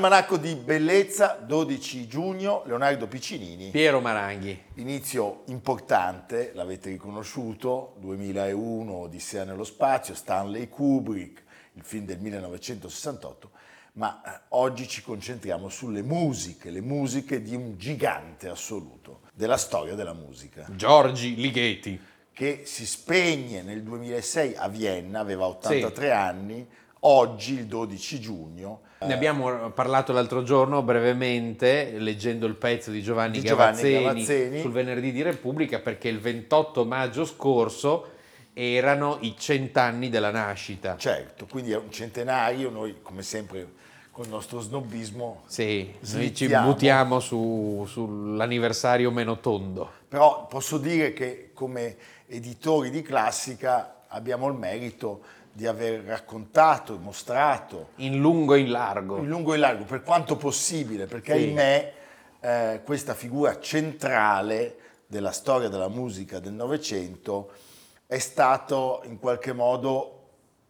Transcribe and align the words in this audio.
Almanacco 0.00 0.38
di 0.38 0.54
bellezza, 0.54 1.38
12 1.44 2.06
giugno, 2.06 2.62
Leonardo 2.64 3.06
Piccinini. 3.06 3.68
Piero 3.68 4.00
Maranghi. 4.00 4.58
Inizio 4.76 5.42
importante, 5.48 6.52
l'avete 6.54 6.88
riconosciuto, 6.88 7.96
2001, 7.98 8.90
Odissea 8.94 9.44
nello 9.44 9.62
spazio, 9.62 10.14
Stanley 10.14 10.70
Kubrick, 10.70 11.42
il 11.74 11.82
film 11.84 12.06
del 12.06 12.18
1968, 12.18 13.50
ma 13.92 14.22
eh, 14.24 14.40
oggi 14.48 14.88
ci 14.88 15.02
concentriamo 15.02 15.68
sulle 15.68 16.00
musiche, 16.00 16.70
le 16.70 16.80
musiche 16.80 17.42
di 17.42 17.54
un 17.54 17.76
gigante 17.76 18.48
assoluto 18.48 19.20
della 19.34 19.58
storia 19.58 19.94
della 19.94 20.14
musica. 20.14 20.64
Giorgi 20.70 21.34
Ligeti. 21.34 22.00
Che 22.32 22.62
si 22.64 22.86
spegne 22.86 23.60
nel 23.60 23.82
2006 23.82 24.54
a 24.56 24.66
Vienna, 24.68 25.20
aveva 25.20 25.44
83 25.44 26.06
sì. 26.06 26.10
anni, 26.10 26.66
oggi, 27.00 27.52
il 27.52 27.66
12 27.66 28.18
giugno, 28.18 28.88
ne 29.02 29.14
abbiamo 29.14 29.70
parlato 29.70 30.12
l'altro 30.12 30.42
giorno 30.42 30.82
brevemente, 30.82 31.92
leggendo 31.96 32.46
il 32.46 32.54
pezzo 32.54 32.90
di 32.90 33.02
Giovanni, 33.02 33.40
di 33.40 33.46
Giovanni 33.46 33.76
Gavazzeni, 33.76 34.04
Gavazzeni, 34.04 34.60
sul 34.60 34.72
venerdì 34.72 35.12
di 35.12 35.22
Repubblica, 35.22 35.78
perché 35.78 36.08
il 36.08 36.20
28 36.20 36.84
maggio 36.84 37.24
scorso 37.24 38.18
erano 38.52 39.16
i 39.20 39.36
cent'anni 39.38 40.10
della 40.10 40.30
nascita. 40.30 40.96
Certo, 40.98 41.46
quindi 41.46 41.72
è 41.72 41.76
un 41.76 41.90
centenario, 41.90 42.68
noi 42.68 42.96
come 43.00 43.22
sempre 43.22 43.78
con 44.10 44.24
il 44.24 44.30
nostro 44.30 44.60
snobismo 44.60 45.44
sì, 45.46 45.94
noi 46.12 46.34
ci 46.34 46.48
buttiamo 46.48 47.20
su, 47.20 47.84
sull'anniversario 47.86 49.10
meno 49.10 49.38
tondo. 49.38 49.90
Però 50.08 50.46
posso 50.46 50.76
dire 50.76 51.12
che 51.14 51.52
come 51.54 51.96
editori 52.26 52.90
di 52.90 53.00
classica 53.00 54.02
abbiamo 54.08 54.48
il 54.48 54.54
merito 54.54 55.22
di 55.52 55.66
aver 55.66 56.02
raccontato, 56.04 56.98
mostrato. 56.98 57.90
In 57.96 58.18
lungo 58.18 58.54
e 58.54 58.60
in 58.60 58.70
largo. 58.70 59.18
In 59.18 59.28
lungo 59.28 59.52
e 59.52 59.56
in 59.56 59.60
largo, 59.60 59.84
per 59.84 60.02
quanto 60.02 60.36
possibile, 60.36 61.06
perché 61.06 61.36
sì. 61.36 61.42
ahimè 61.44 61.92
eh, 62.40 62.80
questa 62.84 63.14
figura 63.14 63.58
centrale 63.60 64.76
della 65.06 65.32
storia 65.32 65.68
della 65.68 65.88
musica 65.88 66.38
del 66.38 66.52
Novecento 66.52 67.50
è 68.06 68.18
stato 68.18 69.02
in 69.04 69.18
qualche 69.18 69.52
modo 69.52 70.16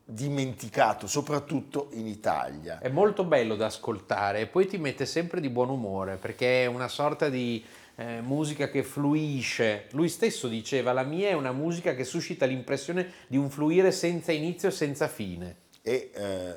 dimenticato, 0.04 1.06
soprattutto 1.06 1.88
in 1.92 2.06
Italia. 2.06 2.78
È 2.80 2.88
molto 2.88 3.24
bello 3.24 3.54
da 3.54 3.66
ascoltare 3.66 4.40
e 4.40 4.46
poi 4.46 4.66
ti 4.66 4.76
mette 4.76 5.06
sempre 5.06 5.40
di 5.40 5.48
buon 5.48 5.70
umore, 5.70 6.16
perché 6.16 6.64
è 6.64 6.66
una 6.66 6.88
sorta 6.88 7.28
di 7.28 7.64
eh, 8.00 8.22
musica 8.22 8.70
che 8.70 8.82
fluisce. 8.82 9.88
Lui 9.90 10.08
stesso 10.08 10.48
diceva, 10.48 10.92
la 10.94 11.02
mia 11.02 11.28
è 11.28 11.32
una 11.34 11.52
musica 11.52 11.94
che 11.94 12.04
suscita 12.04 12.46
l'impressione 12.46 13.12
di 13.26 13.36
un 13.36 13.50
fluire 13.50 13.92
senza 13.92 14.32
inizio 14.32 14.68
e 14.68 14.72
senza 14.72 15.06
fine. 15.06 15.56
E 15.82 16.10
eh, 16.14 16.56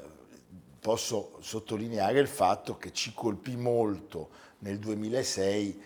posso 0.80 1.38
sottolineare 1.42 2.20
il 2.20 2.28
fatto 2.28 2.78
che 2.78 2.94
ci 2.94 3.14
colpì 3.14 3.58
molto 3.58 4.30
nel 4.60 4.80
2006 4.80 5.82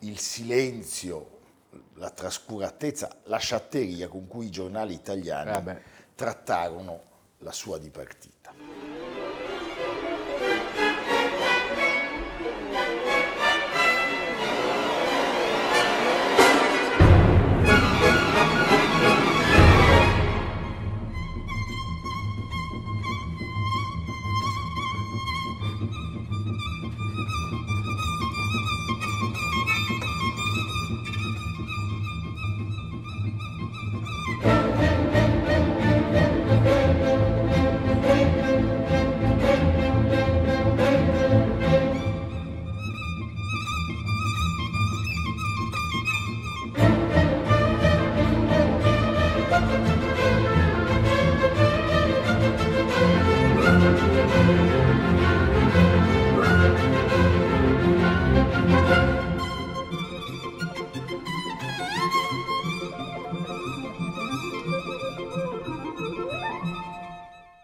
il 0.00 0.18
silenzio, 0.18 1.40
la 1.96 2.10
trascuratezza, 2.10 3.18
la 3.24 3.36
sciatteria 3.36 4.08
con 4.08 4.26
cui 4.26 4.46
i 4.46 4.50
giornali 4.50 4.94
italiani 4.94 5.70
eh 5.70 6.00
trattarono 6.14 7.02
la 7.38 7.52
sua 7.52 7.78
dipartita. 7.78 8.41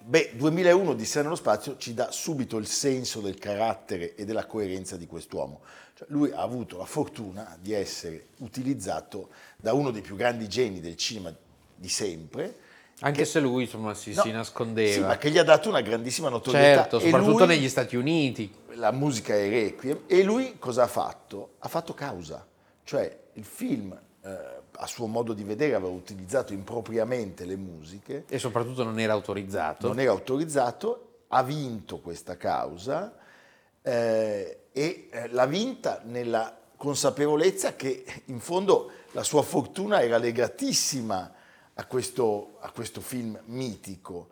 Beh, 0.09 0.31
2001 0.37 0.95
di 0.95 1.05
Sé 1.05 1.21
nello 1.21 1.35
spazio 1.35 1.77
ci 1.77 1.93
dà 1.93 2.11
subito 2.11 2.57
il 2.57 2.67
senso 2.67 3.21
del 3.21 3.37
carattere 3.37 4.15
e 4.15 4.25
della 4.25 4.47
coerenza 4.47 4.97
di 4.97 5.07
quest'uomo. 5.07 5.61
Cioè, 5.93 6.07
lui 6.09 6.31
ha 6.31 6.41
avuto 6.41 6.79
la 6.79 6.87
fortuna 6.87 7.55
di 7.61 7.75
essere 7.75 8.29
utilizzato 8.39 9.29
da 9.59 9.75
uno 9.75 9.91
dei 9.91 10.01
più 10.01 10.17
grandi 10.17 10.49
geni 10.49 10.81
del 10.81 10.97
cinema 10.97 11.31
di 11.75 11.89
sempre. 11.91 12.57
Anche 13.01 13.19
che, 13.19 13.25
se 13.27 13.39
lui 13.41 13.65
insomma, 13.65 13.93
si, 13.93 14.15
no, 14.15 14.23
si, 14.23 14.31
nascondeva. 14.31 14.93
Sì, 14.95 15.01
ma 15.01 15.19
che 15.19 15.31
gli 15.31 15.37
ha 15.37 15.45
dato 15.45 15.69
una 15.69 15.83
grandissima 15.83 16.31
notorietà. 16.31 16.81
Certo, 16.81 17.01
soprattutto 17.01 17.45
lui, 17.45 17.57
negli 17.57 17.69
Stati 17.69 17.95
Uniti. 17.95 18.51
La 18.77 18.93
musica 18.93 19.35
è 19.35 19.47
requiem. 19.47 20.05
E 20.07 20.23
lui 20.23 20.57
cosa 20.59 20.85
ha 20.85 20.89
fatto? 20.89 21.57
Ha 21.59 21.69
fatto 21.69 21.93
causa. 21.93 22.47
Cioè 22.83 23.15
il 23.35 23.45
film... 23.45 23.95
Eh, 24.23 24.67
a 24.81 24.87
suo 24.87 25.07
modo 25.07 25.33
di 25.33 25.43
vedere 25.43 25.75
aveva 25.75 25.93
utilizzato 25.93 26.53
impropriamente 26.53 27.45
le 27.45 27.57
musiche. 27.57 28.25
E 28.29 28.39
soprattutto 28.39 28.85
non 28.85 28.99
era 29.01 29.13
autorizzato. 29.13 29.89
Non 29.89 29.99
era 29.99 30.13
autorizzato, 30.13 31.23
ha 31.29 31.43
vinto 31.43 31.99
questa 31.99 32.37
causa 32.37 33.17
eh, 33.83 34.67
e 34.73 35.09
eh, 35.11 35.29
l'ha 35.29 35.47
vinta 35.47 36.01
nella 36.05 36.57
consapevolezza 36.77 37.75
che 37.75 38.05
in 38.27 38.39
fondo 38.39 38.91
la 39.13 39.25
sua 39.25 39.43
fortuna 39.43 40.01
era 40.01 40.17
legatissima 40.17 41.33
a 41.75 41.85
questo, 41.87 42.59
a 42.61 42.71
questo 42.71 43.01
film 43.01 43.39
mitico. 43.47 44.29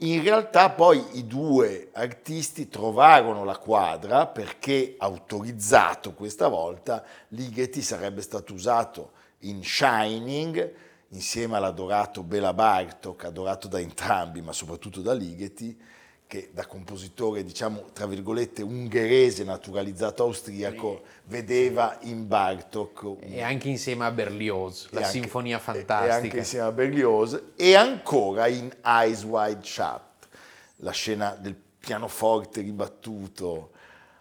In 0.00 0.22
realtà 0.22 0.68
poi 0.68 1.02
i 1.12 1.26
due 1.26 1.88
artisti 1.94 2.68
trovarono 2.68 3.44
la 3.44 3.56
quadra 3.56 4.26
perché 4.26 4.94
autorizzato 4.98 6.12
questa 6.12 6.48
volta 6.48 7.02
Ligeti 7.28 7.80
sarebbe 7.80 8.20
stato 8.20 8.52
usato 8.52 9.12
in 9.40 9.64
Shining, 9.64 10.74
insieme 11.08 11.56
all'adorato 11.56 12.22
Bela 12.22 12.52
Bartok, 12.52 13.24
adorato 13.24 13.68
da 13.68 13.80
entrambi, 13.80 14.42
ma 14.42 14.52
soprattutto 14.52 15.00
da 15.00 15.14
Ligeti, 15.14 15.80
che 16.26 16.50
da 16.52 16.66
compositore, 16.66 17.44
diciamo, 17.44 17.86
tra 17.92 18.06
virgolette, 18.06 18.62
ungherese 18.62 19.44
naturalizzato 19.44 20.24
austriaco, 20.24 21.02
vedeva 21.24 21.98
in 22.02 22.26
Bartok... 22.26 23.02
Un... 23.02 23.18
E 23.20 23.42
anche 23.42 23.68
insieme 23.68 24.04
a 24.04 24.10
Berlioz, 24.10 24.88
la 24.90 25.00
anche, 25.00 25.10
sinfonia 25.12 25.58
fantastica. 25.58 26.04
E 26.04 26.10
anche 26.10 26.38
insieme 26.38 26.66
a 26.66 26.72
Berlioz, 26.72 27.42
e 27.54 27.74
ancora 27.76 28.48
in 28.48 28.74
Eyes 28.84 29.22
Wide 29.22 29.62
Shut, 29.62 30.28
la 30.76 30.90
scena 30.90 31.36
del 31.40 31.54
pianoforte 31.78 32.60
ribattuto. 32.60 33.70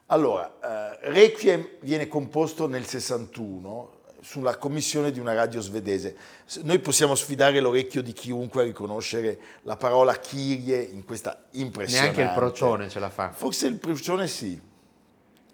Allora, 0.07 0.93
eh, 1.01 1.09
Requiem 1.09 1.67
viene 1.79 2.07
composto 2.07 2.67
nel 2.67 2.85
61 2.85 3.94
sulla 4.25 4.57
commissione 4.57 5.11
di 5.11 5.19
una 5.19 5.35
radio 5.35 5.61
svedese. 5.61 6.17
Noi 6.63 6.79
possiamo 6.79 7.13
sfidare 7.13 7.59
l'orecchio 7.59 8.01
di 8.01 8.11
chiunque 8.11 8.63
a 8.63 8.65
riconoscere 8.65 9.37
la 9.61 9.77
parola 9.77 10.17
Kyrie 10.17 10.81
in 10.81 11.05
questa 11.05 11.45
impressionante... 11.51 12.17
Neanche 12.17 12.33
il 12.33 12.39
procione 12.39 12.89
ce 12.89 12.99
la 12.99 13.11
fa. 13.11 13.31
Forse 13.31 13.67
il 13.67 13.75
procione 13.75 14.27
sì, 14.27 14.59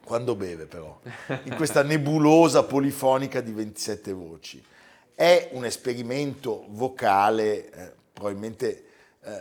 quando 0.06 0.36
beve 0.36 0.68
però, 0.68 0.98
in 1.44 1.56
questa 1.58 1.84
nebulosa 1.84 2.64
polifonica 2.64 3.42
di 3.42 3.52
27 3.52 4.14
voci. 4.14 4.64
È 5.14 5.50
un 5.52 5.66
esperimento 5.66 6.64
vocale 6.70 7.70
eh, 7.72 7.94
probabilmente 8.14 8.86
eh, 9.22 9.32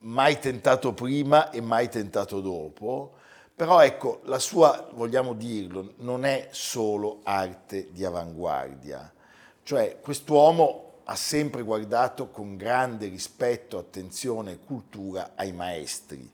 mai 0.00 0.40
tentato 0.40 0.92
prima 0.94 1.50
e 1.50 1.60
mai 1.60 1.88
tentato 1.88 2.40
dopo, 2.40 3.17
però 3.58 3.80
ecco, 3.80 4.20
la 4.26 4.38
sua, 4.38 4.88
vogliamo 4.92 5.34
dirlo, 5.34 5.94
non 5.96 6.24
è 6.24 6.46
solo 6.52 7.22
arte 7.24 7.88
di 7.90 8.04
avanguardia. 8.04 9.12
Cioè, 9.64 9.98
quest'uomo 10.00 11.00
ha 11.02 11.16
sempre 11.16 11.62
guardato 11.62 12.30
con 12.30 12.56
grande 12.56 13.08
rispetto, 13.08 13.76
attenzione 13.76 14.52
e 14.52 14.58
cultura 14.64 15.32
ai 15.34 15.50
maestri, 15.50 16.30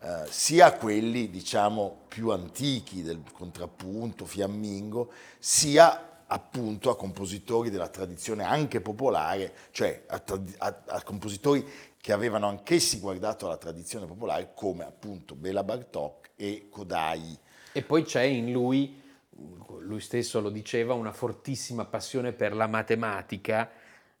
eh, 0.00 0.26
sia 0.28 0.72
quelli, 0.74 1.28
diciamo, 1.28 2.02
più 2.06 2.30
antichi 2.30 3.02
del 3.02 3.20
contrappunto, 3.32 4.24
fiammingo, 4.24 5.10
sia 5.40 6.22
appunto 6.24 6.88
a 6.90 6.96
compositori 6.96 7.70
della 7.70 7.88
tradizione 7.88 8.44
anche 8.44 8.80
popolare, 8.80 9.54
cioè 9.72 10.04
a, 10.06 10.22
a, 10.58 10.82
a 10.86 11.02
compositori 11.02 11.68
che 12.00 12.12
avevano 12.12 12.46
anch'essi 12.46 13.00
guardato 13.00 13.46
alla 13.46 13.56
tradizione 13.56 14.06
popolare 14.06 14.52
come 14.54 14.84
appunto 14.84 15.34
Bela 15.34 15.64
Bartok 15.64 16.19
e 16.40 16.68
Kodai. 16.70 17.38
E 17.72 17.82
poi 17.82 18.02
c'è 18.02 18.22
in 18.22 18.50
lui, 18.50 18.98
lui 19.80 20.00
stesso 20.00 20.40
lo 20.40 20.48
diceva, 20.48 20.94
una 20.94 21.12
fortissima 21.12 21.84
passione 21.84 22.32
per 22.32 22.54
la 22.56 22.66
matematica, 22.66 23.70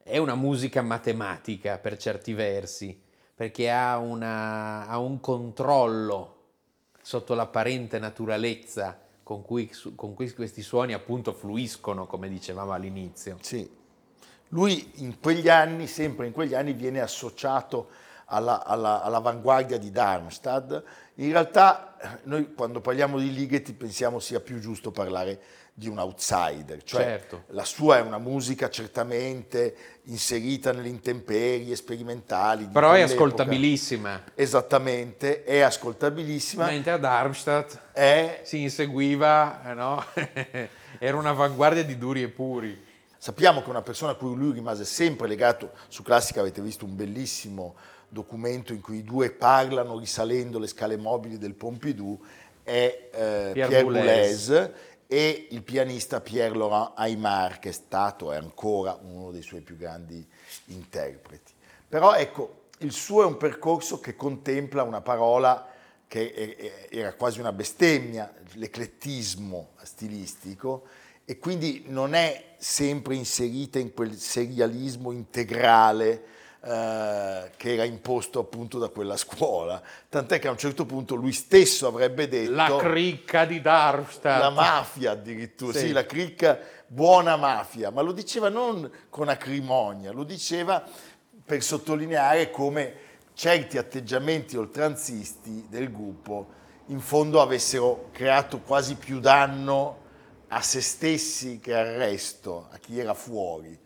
è 0.02 0.18
una 0.18 0.34
musica 0.34 0.82
matematica 0.82 1.78
per 1.78 1.96
certi 1.96 2.34
versi, 2.34 3.00
perché 3.34 3.70
ha, 3.70 3.96
una, 3.96 4.86
ha 4.86 4.98
un 4.98 5.18
controllo 5.20 6.36
sotto 7.00 7.32
l'apparente 7.32 7.98
naturalezza 7.98 9.00
con 9.22 9.42
cui, 9.42 9.70
con 9.94 10.12
cui 10.12 10.30
questi 10.34 10.60
suoni 10.60 10.92
appunto 10.92 11.32
fluiscono, 11.32 12.06
come 12.06 12.28
dicevamo 12.28 12.72
all'inizio. 12.72 13.38
Sì. 13.40 13.78
Lui 14.48 14.90
in 14.96 15.18
quegli 15.20 15.48
anni, 15.48 15.86
sempre 15.86 16.26
in 16.26 16.32
quegli 16.32 16.54
anni, 16.54 16.74
viene 16.74 17.00
associato 17.00 17.88
alla, 18.30 18.64
alla, 18.64 19.02
all'avanguardia 19.02 19.78
di 19.78 19.90
Darmstadt. 19.90 20.82
In 21.16 21.32
realtà 21.32 21.96
noi 22.24 22.54
quando 22.54 22.80
parliamo 22.80 23.18
di 23.18 23.32
Ligeti 23.32 23.72
pensiamo 23.74 24.18
sia 24.18 24.40
più 24.40 24.58
giusto 24.58 24.90
parlare 24.90 25.40
di 25.72 25.88
un 25.88 25.98
outsider, 25.98 26.82
cioè 26.82 27.02
certo. 27.02 27.44
la 27.48 27.64
sua 27.64 27.98
è 27.98 28.00
una 28.02 28.18
musica 28.18 28.68
certamente 28.68 29.74
inserita 30.04 30.72
nelle 30.72 30.88
intemperie 30.88 31.74
sperimentali. 31.74 32.66
Però 32.66 32.92
è 32.92 33.00
ascoltabilissima. 33.00 34.24
Esattamente, 34.34 35.42
è 35.42 35.60
ascoltabilissima. 35.60 36.66
Mentre 36.66 36.92
a 36.92 36.98
Darmstadt 36.98 37.92
è... 37.92 38.40
si 38.44 38.60
inseguiva, 38.60 39.70
eh, 39.70 39.74
no? 39.74 40.04
era 40.98 41.16
un'avanguardia 41.16 41.84
di 41.84 41.96
duri 41.96 42.22
e 42.24 42.28
puri. 42.28 42.88
Sappiamo 43.16 43.62
che 43.62 43.70
una 43.70 43.82
persona 43.82 44.12
a 44.12 44.14
cui 44.16 44.34
lui 44.34 44.52
rimase 44.52 44.84
sempre 44.84 45.28
legato, 45.28 45.72
su 45.88 46.02
Classica 46.02 46.40
avete 46.40 46.60
visto 46.60 46.84
un 46.84 46.96
bellissimo 46.96 47.74
documento 48.10 48.72
in 48.72 48.80
cui 48.80 48.98
i 48.98 49.02
due 49.02 49.30
parlano 49.30 49.98
risalendo 49.98 50.58
le 50.58 50.66
scale 50.66 50.96
mobili 50.96 51.38
del 51.38 51.54
Pompidou 51.54 52.20
è 52.62 53.08
eh, 53.12 53.50
Pierre, 53.52 53.68
Pierre 53.68 53.82
Boulez 53.84 54.70
e 55.06 55.46
il 55.50 55.62
pianista 55.62 56.20
Pierre-Laurent 56.20 56.92
Aymar 56.96 57.58
che 57.58 57.70
è 57.70 57.72
stato 57.72 58.32
e 58.32 58.36
ancora 58.36 58.98
uno 59.00 59.30
dei 59.30 59.42
suoi 59.42 59.60
più 59.60 59.76
grandi 59.76 60.24
interpreti. 60.66 61.52
Però 61.88 62.14
ecco, 62.14 62.66
il 62.78 62.92
suo 62.92 63.22
è 63.22 63.26
un 63.26 63.36
percorso 63.36 63.98
che 64.00 64.14
contempla 64.14 64.82
una 64.82 65.00
parola 65.00 65.66
che 66.06 66.88
era 66.90 67.14
quasi 67.14 67.38
una 67.38 67.52
bestemmia, 67.52 68.32
l'eclettismo 68.54 69.70
stilistico, 69.82 70.84
e 71.24 71.38
quindi 71.38 71.84
non 71.86 72.14
è 72.14 72.54
sempre 72.58 73.14
inserita 73.14 73.78
in 73.78 73.92
quel 73.94 74.16
serialismo 74.16 75.12
integrale 75.12 76.24
eh, 76.62 77.50
che 77.56 77.72
era 77.72 77.84
imposto 77.84 78.38
appunto 78.38 78.78
da 78.78 78.88
quella 78.88 79.16
scuola. 79.16 79.82
Tant'è 80.08 80.38
che 80.38 80.48
a 80.48 80.50
un 80.50 80.58
certo 80.58 80.84
punto 80.84 81.14
lui 81.14 81.32
stesso 81.32 81.86
avrebbe 81.86 82.28
detto... 82.28 82.52
La 82.52 82.76
cricca 82.76 83.44
di 83.44 83.60
Darmstadt. 83.60 84.40
La 84.40 84.50
mafia 84.50 85.12
addirittura, 85.12 85.78
sì. 85.78 85.86
sì, 85.86 85.92
la 85.92 86.04
cricca 86.04 86.58
buona 86.86 87.36
mafia, 87.36 87.90
ma 87.90 88.02
lo 88.02 88.12
diceva 88.12 88.48
non 88.48 88.90
con 89.08 89.28
acrimonia, 89.28 90.12
lo 90.12 90.24
diceva 90.24 90.82
per 91.44 91.62
sottolineare 91.62 92.50
come 92.50 93.08
certi 93.34 93.78
atteggiamenti 93.78 94.56
oltranzisti 94.56 95.66
del 95.68 95.90
gruppo 95.90 96.58
in 96.90 97.00
fondo 97.00 97.40
avessero 97.40 98.08
creato 98.12 98.60
quasi 98.60 98.96
più 98.96 99.20
danno 99.20 99.98
a 100.48 100.60
se 100.60 100.80
stessi 100.80 101.60
che 101.60 101.74
al 101.74 101.86
resto, 101.86 102.68
a 102.70 102.78
chi 102.78 102.98
era 102.98 103.14
fuori. 103.14 103.78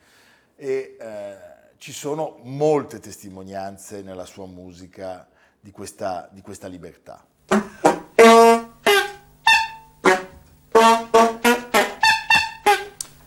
E, 0.56 0.96
eh, 0.98 1.53
ci 1.84 1.92
sono 1.92 2.38
molte 2.44 2.98
testimonianze 2.98 4.00
nella 4.00 4.24
sua 4.24 4.46
musica 4.46 5.28
di 5.60 5.70
questa, 5.70 6.30
di 6.32 6.40
questa 6.40 6.66
libertà. 6.66 7.22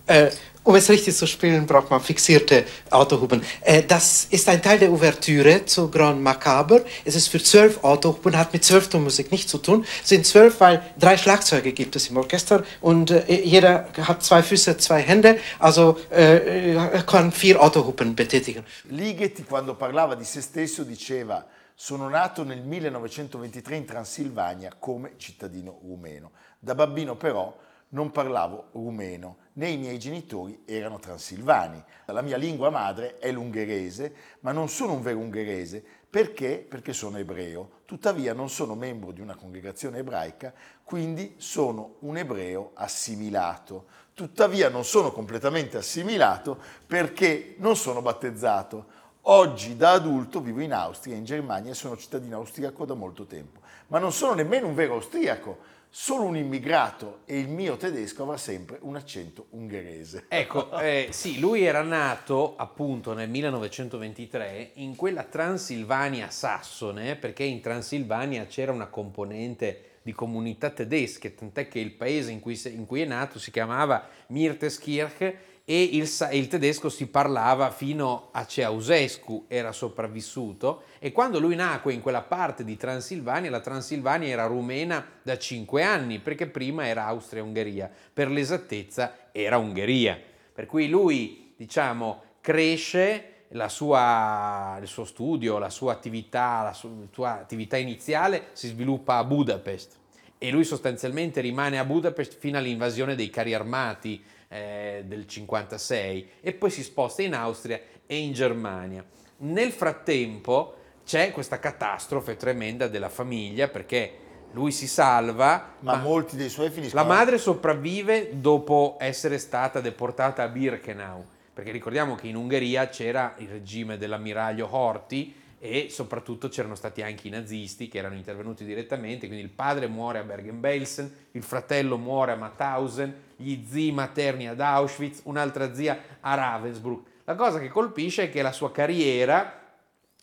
Äh, 0.05 0.31
um 0.67 0.75
es 0.75 0.89
richtig 0.89 1.15
zu 1.15 1.25
spielen, 1.25 1.65
braucht 1.65 1.89
man 1.89 2.01
fixierte 2.01 2.65
Autohupen. 2.89 3.41
Äh, 3.62 3.83
das 3.83 4.25
ist 4.29 4.50
ein 4.50 4.62
Teil 4.62 4.77
der 4.77 4.91
Ouvertüre 4.91 5.65
zu 5.65 5.89
Grand 5.89 6.21
Macabre. 6.21 6.83
Es 7.05 7.15
ist 7.15 7.29
für 7.29 7.41
zwölf 7.41 7.81
Autohupen, 7.86 8.38
hat 8.38 8.51
mit 8.51 8.65
Zwölftonmusik 8.65 9.31
nichts 9.31 9.50
zu 9.50 9.59
tun. 9.59 9.86
Es 10.03 10.09
sind 10.09 10.25
zwölf, 10.25 10.59
weil 10.59 10.83
drei 11.00 11.15
Schlagzeuge 11.15 11.71
gibt 11.71 11.95
es 11.95 12.09
im 12.09 12.17
Orchester 12.17 12.63
und 12.81 13.12
äh, 13.12 13.41
jeder 13.41 13.88
hat 14.01 14.24
zwei 14.24 14.43
Füße, 14.43 14.77
zwei 14.77 15.01
Hände, 15.01 15.39
also 15.57 15.97
äh, 16.09 16.75
kann 17.05 17.31
vier 17.31 17.62
Autohupen 17.62 18.13
betätigen. 18.13 18.65
Ligeti, 18.89 19.43
quando 19.43 19.74
parlava 19.75 20.15
di 20.15 20.25
se 20.25 20.41
stesso, 20.41 20.83
diceva 20.83 21.45
Sono 21.79 22.09
nato 22.09 22.43
nel 22.43 22.63
1923 22.63 23.77
in 23.77 23.86
Transilvania 23.86 24.71
come 24.79 25.12
cittadino 25.17 25.79
rumeno. 25.83 26.31
Da 26.57 26.74
bambino 26.74 27.15
però 27.15 27.55
non 27.89 28.12
parlavo 28.12 28.70
rumeno, 28.74 29.38
né 29.53 29.70
i 29.70 29.77
miei 29.77 29.98
genitori 29.98 30.63
erano 30.65 31.00
transilvani. 31.00 31.82
La 32.06 32.22
mia 32.22 32.38
lingua 32.38 32.70
madre 32.70 33.17
è 33.17 33.32
l'ungherese, 33.32 34.13
ma 34.41 34.51
non 34.51 34.67
sono 34.70 34.94
un 34.94 35.01
vero 35.01 35.20
ungherese. 35.20 35.84
Perché? 36.10 36.65
Perché 36.67 36.94
sono 36.94 37.17
ebreo. 37.17 37.82
Tuttavia 37.86 38.34
non 38.34 38.50
sono 38.50 38.75
membro 38.75 39.12
di 39.12 39.22
una 39.22 39.36
congregazione 39.36 40.00
ebraica, 40.00 40.53
quindi 40.84 41.36
sono 41.38 41.96
un 42.00 42.17
ebreo 42.17 42.72
assimilato. 42.74 43.86
Tuttavia 44.13 44.70
non 44.70 44.84
sono 44.84 45.12
completamente 45.12 45.77
assimilato 45.77 46.60
perché 46.86 47.56
non 47.60 47.75
sono 47.75 48.01
battezzato. 48.01 48.96
Oggi 49.29 49.75
da 49.75 49.91
adulto 49.91 50.39
vivo 50.39 50.62
in 50.62 50.74
Austria, 50.74 51.15
in 51.15 51.25
Germania 51.25 51.72
e 51.72 51.75
sono 51.75 51.98
cittadino 51.98 52.38
austriaco 52.38 52.86
da 52.86 52.94
molto 52.94 53.25
tempo, 53.25 53.60
ma 53.88 54.00
non 54.00 54.13
sono 54.13 54.34
nemmeno 54.34 54.67
un 54.67 54.74
vero 54.74 54.94
austriaco 54.94 55.75
solo 55.99 56.25
un 56.25 56.37
immigrato 56.37 57.21
e 57.25 57.39
il 57.39 57.49
mio 57.49 57.75
tedesco 57.75 58.21
avrà 58.21 58.37
sempre 58.37 58.77
un 58.81 58.95
accento 58.95 59.47
ungherese. 59.49 60.25
Ecco, 60.27 60.69
eh, 60.77 61.07
sì, 61.09 61.39
lui 61.39 61.63
era 61.63 61.81
nato 61.81 62.53
appunto 62.55 63.13
nel 63.13 63.27
1923 63.27 64.73
in 64.75 64.95
quella 64.95 65.23
Transilvania 65.23 66.29
sassone, 66.29 67.15
perché 67.15 67.43
in 67.45 67.61
Transilvania 67.61 68.45
c'era 68.45 68.71
una 68.71 68.85
componente 68.85 69.97
di 70.03 70.11
comunità 70.13 70.69
tedesche, 70.69 71.33
tant'è 71.33 71.67
che 71.67 71.79
il 71.79 71.91
paese 71.91 72.29
in 72.29 72.41
cui, 72.41 72.61
in 72.65 72.85
cui 72.85 73.01
è 73.01 73.05
nato 73.05 73.39
si 73.39 73.49
chiamava 73.49 74.07
Mirteskirch 74.27 75.33
e 75.69 75.83
il, 75.83 76.09
il, 76.31 76.47
tedesco 76.47 76.88
si 76.88 77.07
parlava 77.07 77.71
fino 77.71 78.29
a 78.31 78.45
Ceausescu, 78.45 79.47
era 79.50 79.74
sopravvissuto 79.74 80.83
e 80.97 81.12
quando 81.12 81.41
lui 81.41 81.55
nacque 81.55 81.91
in 81.91 82.00
quella 82.00 82.21
parte 82.21 82.63
di 82.63 82.77
Transilvania, 82.77 83.50
la 83.50 83.59
Transilvania 83.59 84.29
era 84.29 84.45
rumena 84.45 85.05
da 85.21 85.38
cinque 85.38 85.83
anni 85.83 86.19
perché 86.19 86.47
prima 86.47 86.88
era 86.88 87.05
Austria-Ungheria, 87.07 87.91
per 88.13 88.29
l'esattezza 88.29 89.27
era 89.33 89.57
Ungheria. 89.57 90.17
Per 90.53 90.67
cui 90.67 90.88
lui 90.88 91.51
diciamo, 91.57 92.21
cresce 92.39 93.33
sua, 93.67 94.77
il 94.79 94.88
suo 94.88 95.03
studio, 95.03 95.57
la 95.57 95.69
sua 95.69 95.91
attività, 95.91 96.63
la 96.63 96.74
sua 96.74 97.41
attività 97.41 97.75
iniziale 97.75 98.51
si 98.53 98.69
sviluppa 98.69 99.17
a 99.17 99.25
Budapest 99.25 99.97
e 100.38 100.50
lui 100.50 100.63
sostanzialmente 100.63 101.41
rimane 101.41 101.77
a 101.77 101.83
Budapest 101.83 102.38
fino 102.38 102.57
all'invasione 102.57 103.15
dei 103.15 103.29
carri 103.29 103.53
armati 103.53 104.24
eh, 104.47 105.03
del 105.05 105.27
56 105.27 106.29
e 106.41 106.53
poi 106.53 106.69
si 106.69 106.83
sposta 106.83 107.21
in 107.21 107.33
Austria 107.33 107.79
e 108.05 108.17
in 108.17 108.33
Germania. 108.33 109.03
Nel 109.37 109.71
frattempo 109.71 110.75
c'è 111.05 111.31
questa 111.31 111.59
catastrofe 111.59 112.35
tremenda 112.35 112.87
della 112.87 113.09
famiglia 113.09 113.67
perché 113.67 114.25
lui 114.51 114.71
si 114.71 114.87
salva, 114.87 115.75
ma, 115.79 115.95
ma 115.95 116.01
molti 116.01 116.35
dei 116.35 116.49
suoi 116.49 116.69
finiscono. 116.69 117.01
La 117.01 117.07
madre 117.07 117.37
sopravvive 117.37 118.39
dopo 118.39 118.95
essere 118.99 119.37
stata 119.37 119.81
deportata 119.81 120.43
a 120.43 120.47
Birkenau 120.47 121.25
perché 121.57 121.71
ricordiamo 121.71 122.13
che 122.13 122.27
in 122.27 122.35
Ungheria 122.35 122.87
c'era 122.87 123.33
il 123.37 123.47
regime 123.47 123.97
dell'ammiraglio 123.97 124.67
Horthy 124.69 125.33
e 125.59 125.87
soprattutto 125.89 126.49
c'erano 126.49 126.75
stati 126.75 127.01
anche 127.01 127.27
i 127.27 127.31
nazisti 127.31 127.87
che 127.87 127.97
erano 127.97 128.15
intervenuti 128.15 128.63
direttamente, 128.63 129.25
quindi 129.27 129.43
il 129.43 129.51
padre 129.51 129.87
muore 129.87 130.19
a 130.19 130.23
Bergen-Belsen, 130.23 131.15
il 131.31 131.43
fratello 131.43 131.97
muore 131.97 132.33
a 132.33 132.35
Mauthausen, 132.35 133.13
gli 133.35 133.63
zii 133.65 133.91
materni 133.91 134.47
ad 134.47 134.59
Auschwitz, 134.59 135.21
un'altra 135.23 135.73
zia 135.73 135.99
a 136.19 136.35
Ravensbrück. 136.35 137.05
La 137.23 137.35
cosa 137.35 137.59
che 137.59 137.69
colpisce 137.69 138.23
è 138.23 138.29
che 138.29 138.41
la 138.41 138.51
sua 138.51 138.71
carriera 138.71 139.61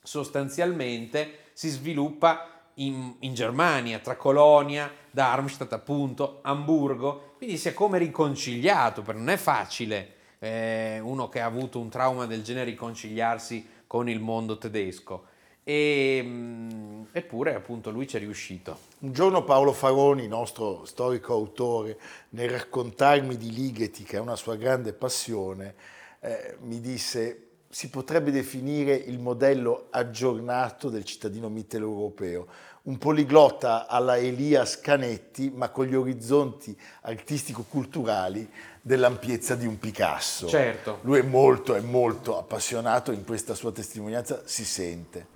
sostanzialmente 0.02 1.38
si 1.52 1.68
sviluppa 1.68 2.48
in, 2.74 3.14
in 3.20 3.34
Germania, 3.34 3.98
tra 3.98 4.16
Colonia, 4.16 4.90
Darmstadt 5.10 5.72
appunto, 5.72 6.40
Amburgo, 6.42 7.34
quindi 7.36 7.56
si 7.56 7.68
è 7.68 7.74
come 7.74 7.98
riconciliato, 7.98 9.02
perché 9.02 9.20
non 9.20 9.30
è 9.30 9.36
facile 9.36 10.12
eh, 10.38 11.00
uno 11.00 11.28
che 11.28 11.40
ha 11.40 11.46
avuto 11.46 11.78
un 11.78 11.88
trauma 11.88 12.26
del 12.26 12.42
genere 12.42 12.70
riconciliarsi 12.70 13.66
con 13.94 14.08
il 14.08 14.18
mondo 14.18 14.58
tedesco. 14.58 15.26
E, 15.62 16.20
mm, 16.20 17.02
eppure 17.12 17.54
appunto 17.54 17.92
lui 17.92 18.08
ci 18.08 18.16
è 18.16 18.18
riuscito. 18.18 18.76
Un 18.98 19.12
giorno 19.12 19.44
Paolo 19.44 19.72
Faroni, 19.72 20.26
nostro 20.26 20.84
storico 20.84 21.32
autore, 21.32 21.96
nel 22.30 22.50
raccontarmi 22.50 23.36
di 23.36 23.52
Ligeti, 23.52 24.02
che 24.02 24.16
è 24.16 24.18
una 24.18 24.34
sua 24.34 24.56
grande 24.56 24.94
passione, 24.94 25.76
eh, 26.18 26.56
mi 26.62 26.80
disse 26.80 27.43
si 27.74 27.88
potrebbe 27.90 28.30
definire 28.30 28.94
il 28.94 29.18
modello 29.18 29.88
aggiornato 29.90 30.88
del 30.90 31.04
cittadino 31.04 31.48
mitteleuropeo, 31.48 32.46
un 32.82 32.98
poliglotta 32.98 33.88
alla 33.88 34.16
Elias 34.16 34.78
Canetti, 34.78 35.50
ma 35.52 35.70
con 35.70 35.86
gli 35.86 35.96
orizzonti 35.96 36.78
artistico-culturali 37.00 38.48
dell'ampiezza 38.80 39.56
di 39.56 39.66
un 39.66 39.76
Picasso. 39.80 40.46
Certo. 40.46 40.98
Lui 41.00 41.18
è 41.18 41.22
molto, 41.22 41.74
è 41.74 41.80
molto 41.80 42.38
appassionato, 42.38 43.10
in 43.10 43.24
questa 43.24 43.56
sua 43.56 43.72
testimonianza 43.72 44.42
si 44.44 44.64
sente. 44.64 45.26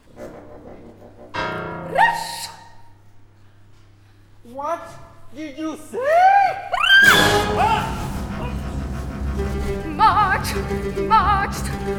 What 4.43 4.79
did 5.33 5.59
you 5.59 5.77
say? 5.91 5.99
March, 9.99 10.55
march, 11.09 11.57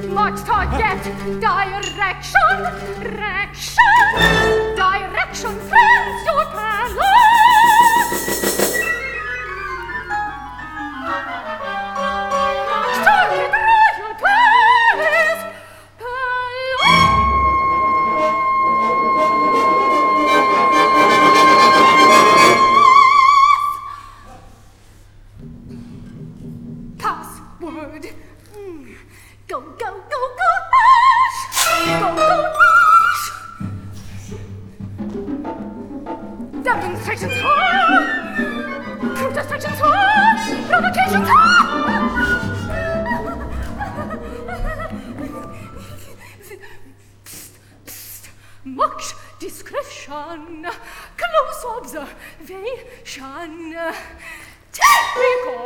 march 0.08 0.40
to 0.40 0.78
get 0.78 1.04
direction, 1.42 2.56
direction, 3.02 3.76
direction, 4.78 5.54
friends, 5.68 6.26
your 6.26 6.46
palace. 6.46 7.30
doubling 36.64 36.94
the 36.94 37.04
tension 37.04 37.30
turn 37.30 37.40
hot. 39.80 40.70
Notifications, 40.70 41.28
hot. 41.30 42.40
much 48.66 49.14
description 49.40 50.68
close 51.18 51.66
observation 51.78 53.76
test 54.72 55.16
record 55.18 55.60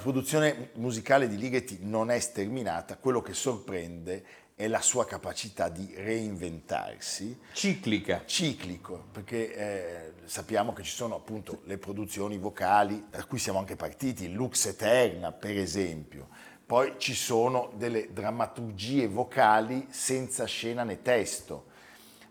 produzione 0.00 0.70
musicale 0.74 1.28
di 1.28 1.36
Ligeti 1.36 1.78
non 1.82 2.10
è 2.10 2.18
sterminata, 2.20 2.96
quello 2.96 3.20
che 3.20 3.34
sorprende 3.34 4.24
è 4.54 4.66
la 4.66 4.80
sua 4.80 5.06
capacità 5.06 5.68
di 5.68 5.94
reinventarsi. 5.94 7.38
Ciclica. 7.52 8.22
Ciclico, 8.24 9.04
perché 9.12 9.54
eh, 9.54 10.12
sappiamo 10.24 10.72
che 10.72 10.82
ci 10.82 10.92
sono 10.92 11.14
appunto 11.14 11.60
le 11.64 11.78
produzioni 11.78 12.38
vocali, 12.38 13.06
da 13.10 13.24
cui 13.24 13.38
siamo 13.38 13.58
anche 13.60 13.76
partiti, 13.76 14.32
Lux 14.32 14.66
Eterna 14.66 15.32
per 15.32 15.56
esempio. 15.56 16.28
Poi 16.66 16.94
ci 16.96 17.14
sono 17.14 17.72
delle 17.76 18.12
drammaturgie 18.12 19.06
vocali 19.06 19.86
senza 19.90 20.44
scena 20.46 20.82
né 20.82 21.02
testo, 21.02 21.66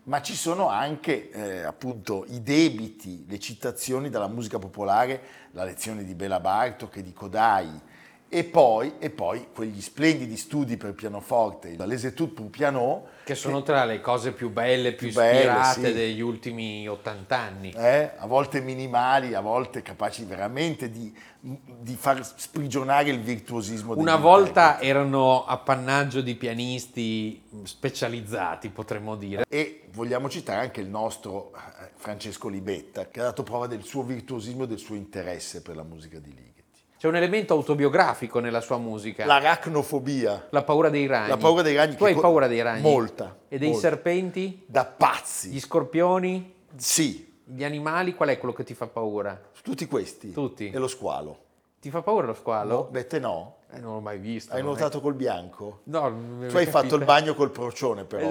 ma 0.04 0.22
ci 0.22 0.34
sono 0.34 0.68
anche 0.68 1.30
eh, 1.30 1.62
appunto 1.62 2.24
i 2.28 2.42
debiti, 2.42 3.24
le 3.28 3.38
citazioni 3.38 4.10
dalla 4.10 4.28
musica 4.28 4.58
popolare, 4.58 5.47
la 5.52 5.64
lezione 5.64 6.04
di 6.04 6.14
Bela 6.14 6.40
Bartok 6.40 6.96
e 6.96 7.02
di 7.02 7.12
Kodai, 7.12 7.80
e 8.30 8.44
poi, 8.44 8.92
e 8.98 9.08
poi, 9.08 9.46
quegli 9.54 9.80
splendidi 9.80 10.36
studi 10.36 10.76
per 10.76 10.92
pianoforte, 10.92 11.76
l'Esetude 11.78 12.32
pour 12.32 12.50
piano. 12.50 13.06
Che 13.24 13.34
sono 13.34 13.62
tra 13.62 13.84
le 13.86 14.02
cose 14.02 14.32
più 14.32 14.50
belle, 14.50 14.90
più, 14.92 15.10
più 15.10 15.20
ispirate 15.22 15.80
belle, 15.80 15.94
sì. 15.94 15.98
degli 15.98 16.20
ultimi 16.20 16.86
80 16.86 17.38
anni. 17.38 17.72
Eh, 17.74 18.10
a 18.16 18.26
volte 18.26 18.60
minimali, 18.60 19.32
a 19.32 19.40
volte 19.40 19.80
capaci 19.80 20.24
veramente 20.24 20.90
di, 20.90 21.10
di 21.40 21.94
far 21.94 22.22
sprigionare 22.22 23.08
il 23.08 23.20
virtuosismo. 23.20 23.94
Una 23.96 24.16
volta 24.16 24.60
interpreti. 24.62 24.88
erano 24.88 25.46
appannaggio 25.46 26.20
di 26.20 26.34
pianisti 26.34 27.42
specializzati, 27.62 28.68
potremmo 28.68 29.16
dire. 29.16 29.44
E 29.48 29.84
vogliamo 29.92 30.28
citare 30.28 30.60
anche 30.60 30.82
il 30.82 30.88
nostro 30.88 31.52
eh, 31.54 31.92
Francesco 31.96 32.48
Libetta, 32.48 33.08
che 33.08 33.20
ha 33.20 33.24
dato 33.24 33.42
prova 33.42 33.66
del 33.66 33.84
suo 33.84 34.02
virtuosismo 34.02 34.64
e 34.64 34.66
del 34.66 34.78
suo 34.78 34.96
interesse 34.96 35.62
per 35.62 35.76
la 35.76 35.82
musica 35.82 36.18
di 36.18 36.34
Liga. 36.34 36.57
C'è 36.98 37.06
un 37.06 37.14
elemento 37.14 37.54
autobiografico 37.54 38.40
nella 38.40 38.60
sua 38.60 38.76
musica. 38.76 39.24
L'aracnofobia. 39.24 40.48
La 40.50 40.64
paura 40.64 40.88
dei 40.88 41.06
ragni. 41.06 41.28
La 41.28 41.36
paura 41.36 41.62
dei 41.62 41.76
ragni. 41.76 41.94
Tu 41.94 42.04
hai 42.04 42.14
paura 42.16 42.48
dei 42.48 42.60
ragni? 42.60 42.80
Molta. 42.80 43.36
E 43.46 43.56
dei 43.56 43.68
molta. 43.68 43.88
serpenti? 43.88 44.64
Da 44.66 44.84
pazzi. 44.84 45.50
Gli 45.50 45.60
scorpioni? 45.60 46.54
Sì. 46.74 47.40
Gli 47.44 47.62
animali? 47.62 48.14
Qual 48.14 48.30
è 48.30 48.36
quello 48.36 48.52
che 48.52 48.64
ti 48.64 48.74
fa 48.74 48.88
paura? 48.88 49.40
Tutti 49.62 49.86
questi. 49.86 50.32
Tutti. 50.32 50.70
E 50.70 50.76
lo 50.76 50.88
squalo. 50.88 51.44
Ti 51.80 51.88
fa 51.88 52.02
paura 52.02 52.26
lo 52.26 52.34
squalo? 52.34 52.74
No, 52.74 52.88
beh, 52.90 53.06
te 53.06 53.20
no. 53.20 53.58
Eh, 53.70 53.78
non 53.78 53.94
l'ho 53.94 54.00
mai 54.00 54.18
visto. 54.18 54.52
Hai 54.52 54.62
nuotato 54.62 54.98
è... 54.98 55.00
col 55.00 55.14
bianco? 55.14 55.82
No, 55.84 56.00
Tu 56.00 56.44
hai 56.56 56.64
capito. 56.64 56.70
fatto 56.70 56.96
il 56.96 57.04
bagno 57.04 57.34
col 57.34 57.50
procione, 57.50 58.04
però. 58.04 58.28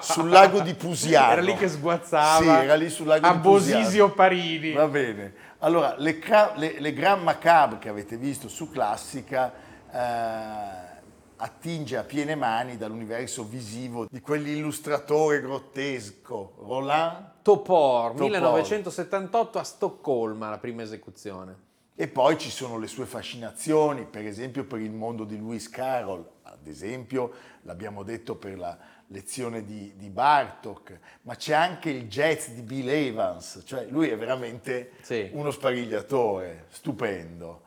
sul 0.00 0.28
lago 0.28 0.60
di 0.60 0.72
Pusiano. 0.74 1.32
Era 1.32 1.40
lì 1.40 1.54
che 1.54 1.68
sguazzava. 1.68 2.42
Sì, 2.42 2.48
era 2.64 2.74
lì 2.74 2.88
sul 2.88 3.06
lago 3.06 3.26
a 3.26 3.32
di 3.32 3.38
Pusiano. 3.38 3.78
A 3.78 3.82
Bosisio 3.82 4.10
Parini. 4.10 4.72
Va 4.72 4.88
bene. 4.88 5.34
Allora, 5.64 5.94
le, 5.96 6.18
le, 6.56 6.80
le 6.80 6.92
Grand 6.92 7.22
Macabre 7.22 7.78
che 7.78 7.88
avete 7.88 8.16
visto 8.16 8.48
su 8.48 8.68
Classica 8.68 9.52
eh, 9.92 11.00
attinge 11.36 11.96
a 11.96 12.02
piene 12.02 12.34
mani 12.34 12.76
dall'universo 12.76 13.44
visivo 13.44 14.06
di 14.10 14.20
quell'illustratore 14.20 15.40
grottesco, 15.40 16.54
Roland 16.58 17.42
Topor, 17.42 18.10
Topor, 18.10 18.22
1978 18.22 19.58
a 19.60 19.62
Stoccolma, 19.62 20.50
la 20.50 20.58
prima 20.58 20.82
esecuzione. 20.82 21.70
E 21.94 22.08
poi 22.08 22.38
ci 22.38 22.50
sono 22.50 22.76
le 22.76 22.88
sue 22.88 23.06
fascinazioni, 23.06 24.04
per 24.04 24.26
esempio 24.26 24.64
per 24.64 24.80
il 24.80 24.90
mondo 24.90 25.22
di 25.22 25.36
Lewis 25.36 25.68
Carroll, 25.68 26.28
ad 26.42 26.66
esempio 26.66 27.32
l'abbiamo 27.62 28.02
detto 28.02 28.34
per 28.34 28.58
la 28.58 28.76
lezione 29.12 29.64
di, 29.64 29.92
di, 29.96 30.08
Bartok, 30.08 30.98
ma 31.22 31.36
c'è 31.36 31.54
anche 31.54 31.90
il 31.90 32.08
jazz 32.08 32.48
di 32.48 32.62
Bill 32.62 32.88
Evans, 32.88 33.62
cioè 33.64 33.86
lui 33.88 34.08
è 34.08 34.16
veramente 34.16 34.92
sì. 35.02 35.28
uno 35.32 35.50
sparigliatore, 35.50 36.66
stupendo. 36.70 37.62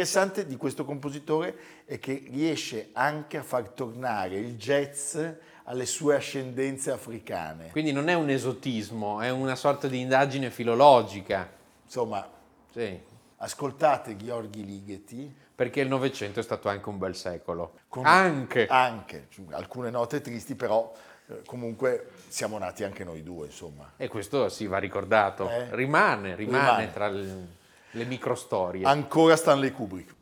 Interessante 0.00 0.46
di 0.46 0.56
questo 0.56 0.86
compositore 0.86 1.54
è 1.84 1.98
che 1.98 2.24
riesce 2.30 2.88
anche 2.94 3.36
a 3.36 3.42
far 3.42 3.68
tornare 3.68 4.36
il 4.36 4.56
jazz 4.56 5.18
alle 5.64 5.84
sue 5.84 6.16
ascendenze 6.16 6.90
africane. 6.90 7.68
Quindi 7.70 7.92
non 7.92 8.08
è 8.08 8.14
un 8.14 8.30
esotismo, 8.30 9.20
è 9.20 9.28
una 9.28 9.54
sorta 9.54 9.88
di 9.88 10.00
indagine 10.00 10.50
filologica. 10.50 11.46
Insomma, 11.84 12.26
Sì, 12.72 12.98
ascoltate 13.36 14.16
Gheorghi 14.16 14.64
Ligeti, 14.64 15.34
perché 15.54 15.80
il 15.82 15.88
Novecento 15.88 16.40
è 16.40 16.42
stato 16.42 16.70
anche 16.70 16.88
un 16.88 16.96
bel 16.96 17.14
secolo. 17.14 17.74
con- 17.88 18.06
Anche. 18.06 18.66
anche, 18.68 19.28
alcune 19.50 19.90
note 19.90 20.22
tristi, 20.22 20.54
però 20.54 20.90
eh, 21.26 21.42
comunque 21.44 22.12
siamo 22.28 22.56
nati 22.56 22.84
anche 22.84 23.04
noi 23.04 23.22
due, 23.22 23.46
insomma. 23.46 23.92
E 23.98 24.08
questo 24.08 24.48
si 24.48 24.66
va 24.66 24.78
ricordato. 24.78 25.50
Eh? 25.50 25.66
Rimane, 25.72 26.36
rimane, 26.36 26.64
Rimane. 26.86 26.92
tra 26.92 27.08
le, 27.08 27.58
le 27.92 28.04
microstorie. 28.04 28.84
Ancora 28.84 29.36
Stanley 29.36 29.72
Kubrick. 29.72 30.14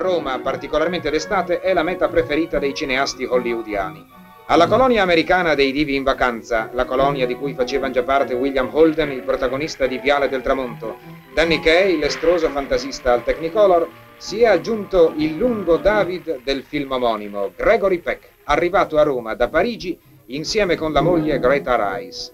Roma, 0.00 0.38
particolarmente 0.38 1.10
d'estate, 1.10 1.60
è 1.60 1.72
la 1.74 1.82
meta 1.82 2.08
preferita 2.08 2.58
dei 2.58 2.74
cineasti 2.74 3.24
hollywoodiani. 3.24 4.18
Alla 4.46 4.66
colonia 4.66 5.02
americana 5.02 5.54
dei 5.54 5.70
divi 5.70 5.94
in 5.94 6.02
vacanza, 6.02 6.70
la 6.72 6.84
colonia 6.84 7.26
di 7.26 7.36
cui 7.36 7.54
facevano 7.54 7.92
già 7.92 8.02
parte 8.02 8.34
William 8.34 8.68
Holden, 8.72 9.12
il 9.12 9.22
protagonista 9.22 9.86
di 9.86 9.98
Viale 9.98 10.28
del 10.28 10.42
Tramonto, 10.42 10.96
Danny 11.34 11.60
Kaye, 11.60 11.96
l'estroso 11.96 12.48
fantasista 12.48 13.12
al 13.12 13.22
Technicolor, 13.22 13.88
si 14.16 14.40
è 14.40 14.46
aggiunto 14.46 15.12
il 15.16 15.36
lungo 15.36 15.76
David 15.76 16.40
del 16.42 16.64
film 16.64 16.90
omonimo, 16.92 17.52
Gregory 17.54 17.98
Peck, 17.98 18.28
arrivato 18.44 18.98
a 18.98 19.02
Roma 19.02 19.34
da 19.34 19.48
Parigi 19.48 19.96
insieme 20.26 20.76
con 20.76 20.92
la 20.92 21.00
moglie 21.00 21.38
Greta 21.38 21.94
Rice. 21.94 22.32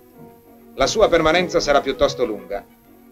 La 0.76 0.86
sua 0.86 1.08
permanenza 1.08 1.60
sarà 1.60 1.80
piuttosto 1.80 2.24
lunga. 2.24 2.64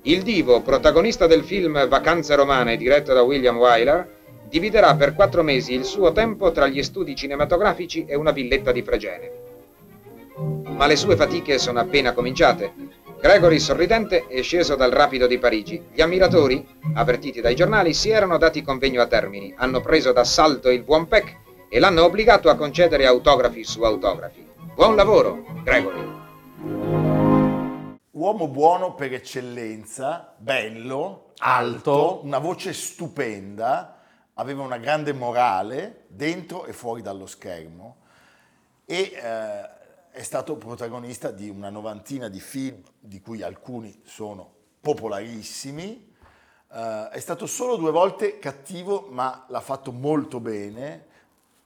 Il 0.02 0.22
divo, 0.22 0.60
protagonista 0.60 1.26
del 1.26 1.44
film 1.44 1.88
Vacanze 1.88 2.34
romane 2.34 2.76
diretto 2.76 3.12
da 3.12 3.22
William 3.22 3.56
Wyler, 3.56 4.13
dividerà 4.48 4.94
per 4.94 5.14
quattro 5.14 5.42
mesi 5.42 5.74
il 5.74 5.84
suo 5.84 6.12
tempo 6.12 6.52
tra 6.52 6.66
gli 6.66 6.82
studi 6.82 7.14
cinematografici 7.14 8.04
e 8.06 8.14
una 8.14 8.30
villetta 8.30 8.72
di 8.72 8.82
Fregene. 8.82 9.30
Ma 10.76 10.86
le 10.86 10.96
sue 10.96 11.16
fatiche 11.16 11.58
sono 11.58 11.78
appena 11.78 12.12
cominciate. 12.12 12.72
Gregory, 13.20 13.58
sorridente, 13.58 14.26
è 14.26 14.42
sceso 14.42 14.74
dal 14.74 14.90
rapido 14.90 15.26
di 15.26 15.38
Parigi. 15.38 15.82
Gli 15.92 16.02
ammiratori, 16.02 16.66
avvertiti 16.94 17.40
dai 17.40 17.54
giornali, 17.54 17.94
si 17.94 18.10
erano 18.10 18.36
dati 18.36 18.62
convegno 18.62 19.00
a 19.00 19.06
Termini, 19.06 19.54
hanno 19.56 19.80
preso 19.80 20.12
d'assalto 20.12 20.68
il 20.70 20.82
buon 20.82 21.06
Peck 21.06 21.36
e 21.68 21.78
l'hanno 21.78 22.04
obbligato 22.04 22.50
a 22.50 22.56
concedere 22.56 23.06
autografi 23.06 23.64
su 23.64 23.82
autografi. 23.82 24.46
Buon 24.74 24.96
lavoro, 24.96 25.44
Gregory. 25.62 26.22
Uomo 28.10 28.48
buono 28.48 28.94
per 28.94 29.12
eccellenza, 29.12 30.34
bello, 30.36 31.32
Alto. 31.38 32.20
una 32.22 32.38
voce 32.38 32.72
stupenda, 32.72 33.93
aveva 34.34 34.62
una 34.62 34.78
grande 34.78 35.12
morale 35.12 36.04
dentro 36.08 36.64
e 36.66 36.72
fuori 36.72 37.02
dallo 37.02 37.26
schermo 37.26 37.96
e 38.84 39.12
eh, 39.14 39.82
è 40.10 40.22
stato 40.22 40.56
protagonista 40.56 41.30
di 41.30 41.48
una 41.48 41.70
novantina 41.70 42.28
di 42.28 42.40
film 42.40 42.80
di 42.98 43.20
cui 43.20 43.42
alcuni 43.42 44.02
sono 44.04 44.52
popolarissimi. 44.80 46.12
Eh, 46.72 47.08
è 47.10 47.18
stato 47.20 47.46
solo 47.46 47.76
due 47.76 47.90
volte 47.90 48.38
cattivo, 48.38 49.08
ma 49.10 49.44
l'ha 49.48 49.60
fatto 49.60 49.92
molto 49.92 50.40
bene. 50.40 51.12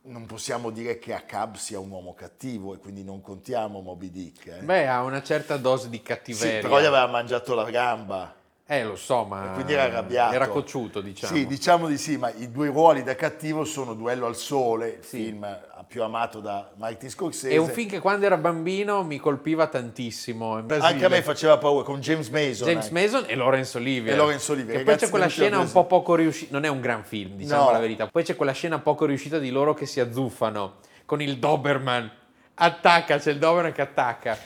Non 0.02 0.24
possiamo 0.26 0.70
dire 0.70 0.98
che 0.98 1.12
Acab 1.12 1.56
sia 1.56 1.78
un 1.78 1.90
uomo 1.90 2.14
cattivo 2.14 2.72
e 2.74 2.78
quindi 2.78 3.04
non 3.04 3.20
contiamo 3.20 3.80
Moby 3.80 4.10
Dick. 4.10 4.46
eh. 4.46 4.60
Beh, 4.62 4.86
ha 4.88 5.02
una 5.02 5.22
certa 5.22 5.56
dose 5.58 5.90
di 5.90 5.96
Sì, 5.98 6.02
cattiveria. 6.02 6.60
però 6.62 6.80
gli 6.80 6.84
aveva 6.86 7.06
mangiato 7.06 7.54
la 7.54 7.68
gamba. 7.68 8.34
Eh, 8.70 8.84
lo 8.84 8.96
so, 8.96 9.24
ma 9.24 9.52
Quindi 9.54 9.72
era 9.72 9.84
arrabbiato. 9.84 10.34
Era 10.34 10.46
cocciuto, 10.46 11.00
diciamo. 11.00 11.34
Sì, 11.34 11.46
diciamo 11.46 11.86
di 11.86 11.96
sì, 11.96 12.18
ma 12.18 12.30
i 12.36 12.50
due 12.50 12.68
ruoli 12.68 13.02
da 13.02 13.14
cattivo 13.14 13.64
sono 13.64 13.94
Duello 13.94 14.26
al 14.26 14.36
Sole, 14.36 14.98
il 15.00 15.04
Sì. 15.06 15.22
film 15.24 15.58
più 15.86 16.02
amato 16.02 16.40
da 16.40 16.70
Martin 16.76 17.08
Scorsese. 17.08 17.54
È 17.54 17.56
un 17.56 17.70
film 17.70 17.88
che 17.88 17.98
quando 17.98 18.26
era 18.26 18.36
bambino 18.36 19.02
mi 19.04 19.16
colpiva 19.16 19.68
tantissimo. 19.68 20.62
Anche 20.80 21.02
a 21.02 21.08
me 21.08 21.22
faceva 21.22 21.56
paura, 21.56 21.82
con 21.82 22.00
James 22.00 22.28
Mason. 22.28 22.68
James 22.68 22.88
eh. 22.88 22.92
Mason 22.92 23.24
e 23.26 23.36
Laurence 23.36 23.78
Olivier. 23.78 24.12
E 24.12 24.16
Laurence 24.18 24.52
Olivier, 24.52 24.80
E 24.80 24.82
poi 24.84 24.96
c'è 24.96 25.08
quella 25.08 25.28
scena 25.28 25.58
un 25.58 25.72
po' 25.72 25.86
poco 25.86 26.14
riuscita. 26.14 26.52
Non 26.52 26.66
è 26.66 26.68
un 26.68 26.82
gran 26.82 27.04
film, 27.04 27.36
diciamo 27.36 27.64
No. 27.64 27.70
la 27.70 27.78
verità. 27.78 28.06
Poi 28.06 28.22
c'è 28.22 28.36
quella 28.36 28.52
scena 28.52 28.78
poco 28.80 29.06
riuscita 29.06 29.38
di 29.38 29.48
loro 29.48 29.72
che 29.72 29.86
si 29.86 29.98
azzuffano 29.98 30.74
con 31.06 31.22
il 31.22 31.38
Doberman. 31.38 32.10
Attacca, 32.60 33.16
c'è 33.16 33.30
il 33.30 33.38
Doberman 33.38 33.72
che 33.72 33.80
attacca. 33.80 34.36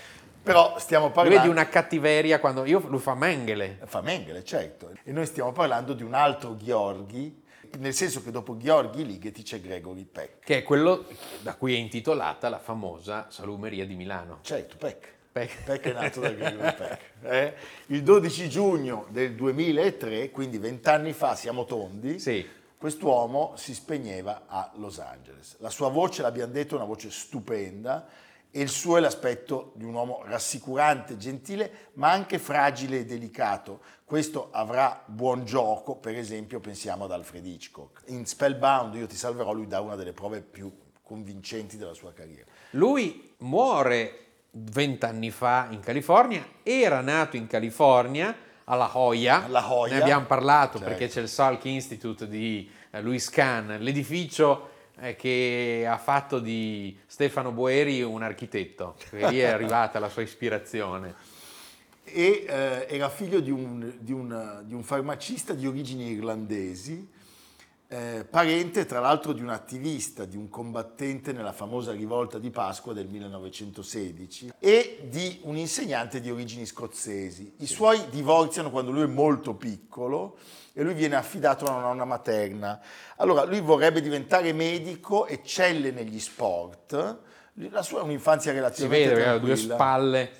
Però 0.43 0.79
stiamo 0.79 1.07
Lui 1.07 1.15
parlando... 1.15 1.41
vedi 1.41 1.51
una 1.53 1.69
cattiveria 1.69 2.41
quando. 2.41 2.65
Io, 2.65 2.81
lui 2.89 2.99
fa 2.99 3.15
Mengele. 3.15 3.79
Fa 3.85 4.01
Mengele, 4.01 4.45
certo. 4.45 4.91
E 5.05 5.13
noi 5.13 5.27
stiamo 5.27 5.53
parlando 5.53 5.93
di 5.93 6.03
un 6.03 6.15
altro 6.15 6.57
Gheorghi, 6.61 7.43
nel 7.79 7.95
senso 7.95 8.23
che 8.23 8.31
dopo 8.31 8.57
Gheorghi 8.57 9.07
Ligeti 9.07 9.43
c'è 9.43 9.61
Gregory 9.61 10.05
Peck. 10.05 10.41
Che 10.45 10.59
è 10.59 10.63
quello 10.63 11.05
da 11.43 11.55
cui 11.55 11.75
è 11.75 11.79
intitolata 11.79 12.49
la 12.49 12.59
famosa 12.59 13.27
salumeria 13.31 13.87
di 13.87 13.95
Milano. 13.95 14.39
Certo, 14.43 14.77
Peck. 14.77 15.09
Peck. 15.33 15.63
Peck 15.63 15.85
è 15.89 15.93
nato 15.93 16.21
da 16.21 16.31
Gregory 16.31 16.75
Peck. 16.75 16.99
eh? 17.23 17.55
Il 17.87 18.03
12 18.03 18.49
giugno 18.49 19.07
del 19.11 19.35
2003, 19.35 20.31
quindi 20.31 20.59
vent'anni 20.59 21.13
fa, 21.13 21.35
siamo 21.37 21.65
tondi, 21.65 22.19
Sì. 22.19 22.47
quest'uomo 22.77 23.55
si 23.57 23.73
spegneva 23.75 24.43
a 24.47 24.71
Los 24.75 24.99
Angeles. 24.99 25.57
La 25.61 25.71
sua 25.71 25.89
voce, 25.89 26.21
l'abbiamo 26.21 26.53
detto, 26.53 26.75
è 26.75 26.77
una 26.79 26.87
voce 26.87 27.11
stupenda 27.11 28.07
e 28.55 28.61
il 28.61 28.69
suo 28.69 28.99
è 28.99 29.01
l'aspetto 29.01 29.73
di 29.77 29.85
un 29.85 29.95
uomo 29.95 30.23
rassicurante, 30.25 31.17
gentile, 31.17 31.89
ma 31.95 32.11
anche 32.13 32.39
fragile 32.39 32.99
e 32.99 33.05
delicato. 33.07 33.81
Questo 34.05 34.49
avrà 34.53 35.03
buon 35.07 35.45
gioco, 35.47 35.97
per 35.97 36.17
esempio 36.17 36.61
pensiamo 36.61 37.05
ad 37.05 37.13
Alfred 37.13 37.47
Hitchcock. 37.47 38.03
In 38.09 38.27
Spellbound, 38.27 38.95
Io 38.95 39.07
ti 39.07 39.17
salverò, 39.17 39.53
lui 39.53 39.67
dà 39.67 39.81
una 39.81 39.97
delle 39.97 40.13
prove 40.13 40.43
più 40.43 40.71
convincenti 41.03 41.79
della 41.79 41.95
sua 41.95 42.13
carriera. 42.13 42.45
Lui 42.73 43.35
muore 43.39 44.19
vent'anni 44.51 45.31
fa 45.31 45.69
in 45.71 45.81
California, 45.81 46.47
era 46.63 47.01
nato 47.01 47.37
in 47.39 47.47
California, 47.47 48.37
alla 48.65 48.89
Joya, 48.93 49.47
La 49.49 49.61
Joya. 49.63 49.95
ne 49.97 50.01
abbiamo 50.03 50.27
parlato 50.27 50.79
Certo. 50.79 50.85
perché 50.93 51.09
c'è 51.09 51.21
il 51.23 51.29
Salk 51.29 51.65
Institute 51.65 52.29
di 52.29 52.71
eh, 52.91 53.01
Louis 53.01 53.29
Kahn, 53.31 53.77
l'edificio 53.79 54.72
che 55.17 55.85
ha 55.89 55.99
fatto 55.99 56.39
di 56.39 56.97
Stefano 57.07 57.51
Boeri 57.53 58.03
un 58.03 58.23
architetto, 58.23 58.97
che 59.11 59.29
lì 59.29 59.39
è 59.39 59.47
arrivata 59.47 59.99
la 59.99 60.09
sua 60.09 60.23
ispirazione. 60.23 61.15
e 62.05 62.45
eh, 62.47 62.87
era 62.91 63.09
figlio 63.09 63.41
di 63.41 63.51
un, 63.51 63.95
di 63.99 64.13
un- 64.13 64.63
di 64.65 64.75
un 64.75 64.83
farmacista 64.83 65.55
di 65.55 65.67
origini 65.67 66.11
irlandesi, 66.11 67.09
eh, 67.93 68.25
parente 68.25 68.87
tra 68.87 69.01
l'altro 69.01 69.35
di 69.35 69.43
un 69.43 69.51
attivista, 69.51 70.25
di 70.25 70.39
un 70.39 70.49
combattente 70.49 71.33
nella 71.33 71.53
famosa 71.53 71.93
rivolta 71.93 72.39
di 72.39 72.49
Pasqua 72.49 72.95
del 72.95 73.07
1916 73.07 74.55
e 74.59 75.07
di 75.11 75.41
un 75.43 75.59
insegnante 75.59 76.21
di 76.23 76.31
origini 76.31 76.65
scozzesi. 76.65 77.57
I 77.59 77.67
suoi 77.67 78.09
divorziano 78.09 78.71
quando 78.71 78.93
lui 78.93 79.03
è 79.03 79.07
molto 79.07 79.55
piccolo 79.55 80.39
e 80.73 80.83
lui 80.83 80.95
viene 80.95 81.17
affidato 81.17 81.67
a 81.67 81.73
una 81.73 81.83
nonna 81.83 82.07
materna. 82.07 82.81
Allora 83.17 83.45
lui 83.45 83.61
vorrebbe 83.61 84.01
diventare 84.01 84.55
medico, 84.55 85.27
eccelle 85.27 85.91
negli 85.91 86.19
sport, 86.19 87.19
La 87.69 87.83
sua 87.83 88.01
è 88.01 88.03
un'infanzia 88.05 88.53
Si 88.53 88.57
relativamente 88.57 89.09
vede, 89.09 89.21
aveva 89.21 89.39
due 89.39 89.49
tranquilla. 89.49 89.75
spalle. 89.75 90.33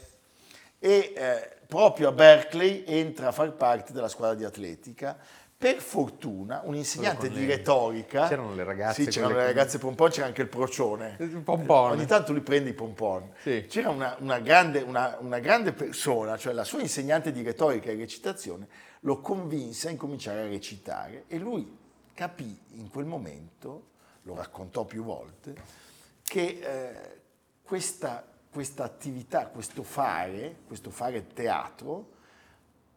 e 0.79 1.13
eh, 1.15 1.57
proprio 1.67 2.09
a 2.09 2.13
Berkeley 2.13 2.85
entra 2.87 3.29
a 3.29 3.33
far 3.33 3.53
parte 3.53 3.93
della 3.93 4.09
squadra 4.09 4.35
di 4.35 4.45
atletica. 4.45 5.19
Per 5.63 5.81
fortuna 5.81 6.61
un 6.65 6.75
insegnante 6.75 7.31
di 7.31 7.47
retorica, 7.47 8.27
c'erano 8.27 8.53
le 8.53 8.65
ragazze, 8.65 9.05
sì, 9.05 9.09
c'erano 9.09 9.37
le 9.37 9.45
ragazze 9.45 9.79
pompon, 9.79 10.11
c'era 10.11 10.27
anche 10.27 10.43
il 10.43 10.49
procione. 10.49 11.15
Il 11.21 11.41
pompon. 11.41 11.93
Ogni 11.93 12.05
tanto 12.05 12.33
lui 12.33 12.41
prende 12.41 12.71
i 12.71 12.73
pompon. 12.73 13.31
Sì. 13.41 13.67
C'era 13.69 13.91
una, 13.91 14.17
una 14.19 14.41
grande, 14.41 14.81
una- 14.81 15.17
una 15.21 15.39
grande 15.39 15.73
persona, 15.73 16.37
cioè 16.37 16.53
la 16.53 16.65
sua 16.65 16.81
insegnante 16.81 17.31
di 17.31 17.43
retorica 17.43 17.93
e 17.93 17.95
recitazione, 17.95 18.67
lo 19.03 19.21
convinse 19.21 19.87
a 19.87 19.93
incominciare 19.93 20.41
a 20.41 20.49
recitare 20.49 21.27
e 21.29 21.39
lui 21.39 21.79
capì 22.13 22.59
in 22.73 22.91
quel 22.91 23.05
momento, 23.05 23.91
lo 24.23 24.35
raccontò 24.35 24.85
più 24.85 25.05
volte, 25.05 25.55
che 26.25 26.59
eh, 26.61 27.21
questa, 27.63 28.27
questa 28.51 28.83
attività, 28.83 29.47
questo 29.47 29.85
fare, 29.85 30.57
questo 30.67 30.91
fare 30.91 31.29
teatro, 31.29 32.09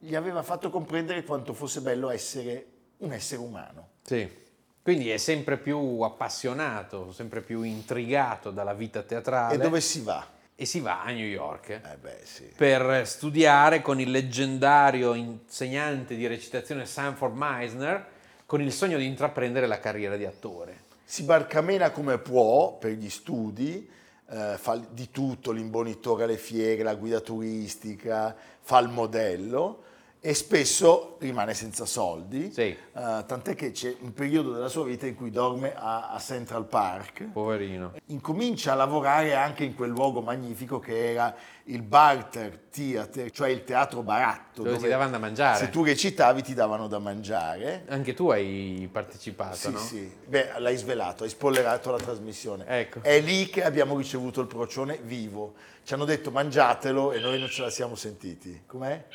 gli 0.05 0.15
aveva 0.15 0.43
fatto 0.43 0.69
comprendere 0.69 1.23
quanto 1.23 1.53
fosse 1.53 1.81
bello 1.81 2.09
essere 2.09 2.65
un 2.97 3.11
essere 3.11 3.41
umano. 3.41 3.89
Sì. 4.03 4.43
Quindi 4.81 5.09
è 5.09 5.17
sempre 5.17 5.57
più 5.57 6.01
appassionato, 6.01 7.11
sempre 7.11 7.41
più 7.41 7.63
intrigato 7.63 8.51
dalla 8.51 8.73
vita 8.73 9.01
teatrale. 9.01 9.55
E 9.55 9.57
dove 9.57 9.81
si 9.81 10.01
va? 10.01 10.25
E 10.55 10.65
si 10.65 10.79
va 10.79 11.03
a 11.03 11.11
New 11.11 11.25
York 11.25 11.69
Eh 11.69 11.97
beh, 11.99 12.19
sì. 12.23 12.51
per 12.55 13.05
studiare 13.05 13.81
con 13.81 13.99
il 13.99 14.09
leggendario 14.11 15.13
insegnante 15.15 16.15
di 16.15 16.27
recitazione 16.27 16.85
Sanford 16.85 17.35
Meisner 17.35 18.05
con 18.45 18.61
il 18.61 18.71
sogno 18.71 18.97
di 18.97 19.05
intraprendere 19.05 19.65
la 19.65 19.79
carriera 19.79 20.15
di 20.15 20.25
attore. 20.25 20.83
Si 21.03 21.23
barcamena 21.23 21.89
come 21.89 22.19
può 22.19 22.77
per 22.77 22.91
gli 22.91 23.09
studi, 23.09 23.89
eh, 24.29 24.55
fa 24.57 24.79
di 24.89 25.09
tutto, 25.09 25.51
l'imbonitore 25.51 26.23
alle 26.23 26.37
fiere, 26.37 26.83
la 26.83 26.95
guida 26.95 27.19
turistica, 27.19 28.35
fa 28.61 28.79
il 28.79 28.89
modello 28.89 29.84
e 30.27 30.33
spesso 30.33 31.17
rimane 31.19 31.53
senza 31.53 31.85
soldi, 31.85 32.51
Sì. 32.51 32.61
Eh, 32.61 32.77
tant'è 32.93 33.53
che 33.53 33.69
c'è 33.69 33.95
un 33.99 34.11
periodo 34.11 34.53
della 34.53 34.69
sua 34.69 34.83
vita 34.83 35.05
in 35.05 35.13
cui 35.13 35.29
dorme 35.29 35.75
a, 35.75 36.09
a 36.09 36.19
Central 36.19 36.65
Park. 36.65 37.25
Poverino. 37.31 37.93
Incomincia 38.07 38.71
a 38.71 38.75
lavorare 38.75 39.35
anche 39.35 39.63
in 39.63 39.75
quel 39.75 39.91
luogo 39.91 40.21
magnifico 40.21 40.79
che 40.79 41.11
era 41.11 41.35
il 41.65 41.83
Barter 41.83 42.57
Theater, 42.71 43.29
cioè 43.29 43.49
il 43.49 43.63
teatro 43.65 44.01
baratto. 44.01 44.63
Dove 44.63 44.77
ti 44.77 44.87
davano 44.87 45.11
da 45.11 45.19
mangiare. 45.19 45.59
Se 45.59 45.69
tu 45.69 45.83
recitavi 45.83 46.41
ti 46.41 46.55
davano 46.55 46.87
da 46.87 46.97
mangiare. 46.97 47.83
Anche 47.89 48.15
tu 48.15 48.29
hai 48.31 48.89
partecipato, 48.91 49.55
Sì, 49.55 49.71
no? 49.71 49.77
sì. 49.77 50.11
Beh, 50.25 50.53
l'hai 50.57 50.75
svelato, 50.75 51.23
hai 51.23 51.29
spoilerato 51.29 51.91
la 51.91 51.99
trasmissione. 51.99 52.65
Ecco. 52.65 53.01
È 53.03 53.19
lì 53.19 53.45
che 53.47 53.63
abbiamo 53.63 53.95
ricevuto 53.95 54.41
il 54.41 54.47
procione 54.47 54.97
vivo. 55.03 55.53
Ci 55.83 55.93
hanno 55.93 56.05
detto 56.05 56.31
mangiatelo 56.31 57.11
e 57.11 57.19
noi 57.19 57.37
non 57.39 57.47
ce 57.47 57.61
la 57.61 57.69
siamo 57.69 57.93
sentiti. 57.93 58.63
Com'è? 58.65 59.05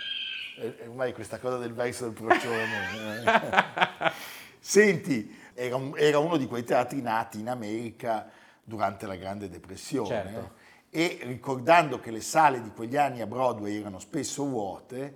Eh, 0.59 0.75
Ormai 0.89 1.13
questa 1.13 1.39
cosa 1.39 1.57
del 1.59 1.73
verso 1.73 2.05
del 2.05 2.13
procione. 2.13 3.23
eh. 3.25 4.11
Senti, 4.59 5.35
era, 5.55 5.77
un- 5.77 5.95
era 5.97 6.19
uno 6.19 6.37
di 6.37 6.47
quei 6.47 6.65
teatri 6.65 7.01
nati 7.01 7.41
in 7.41 7.49
America 7.49 8.29
durante 8.63 9.07
la 9.07 9.17
Grande 9.17 9.49
Depressione. 9.49 10.09
Certo. 10.09 10.51
E 10.91 11.21
ricordando 11.23 12.01
che 12.01 12.11
le 12.11 12.21
sale 12.21 12.63
di 12.63 12.71
quegli 12.71 12.97
anni 12.97 13.21
a 13.21 13.27
Broadway 13.27 13.79
erano 13.79 13.99
spesso 14.01 14.45
vuote, 14.45 15.15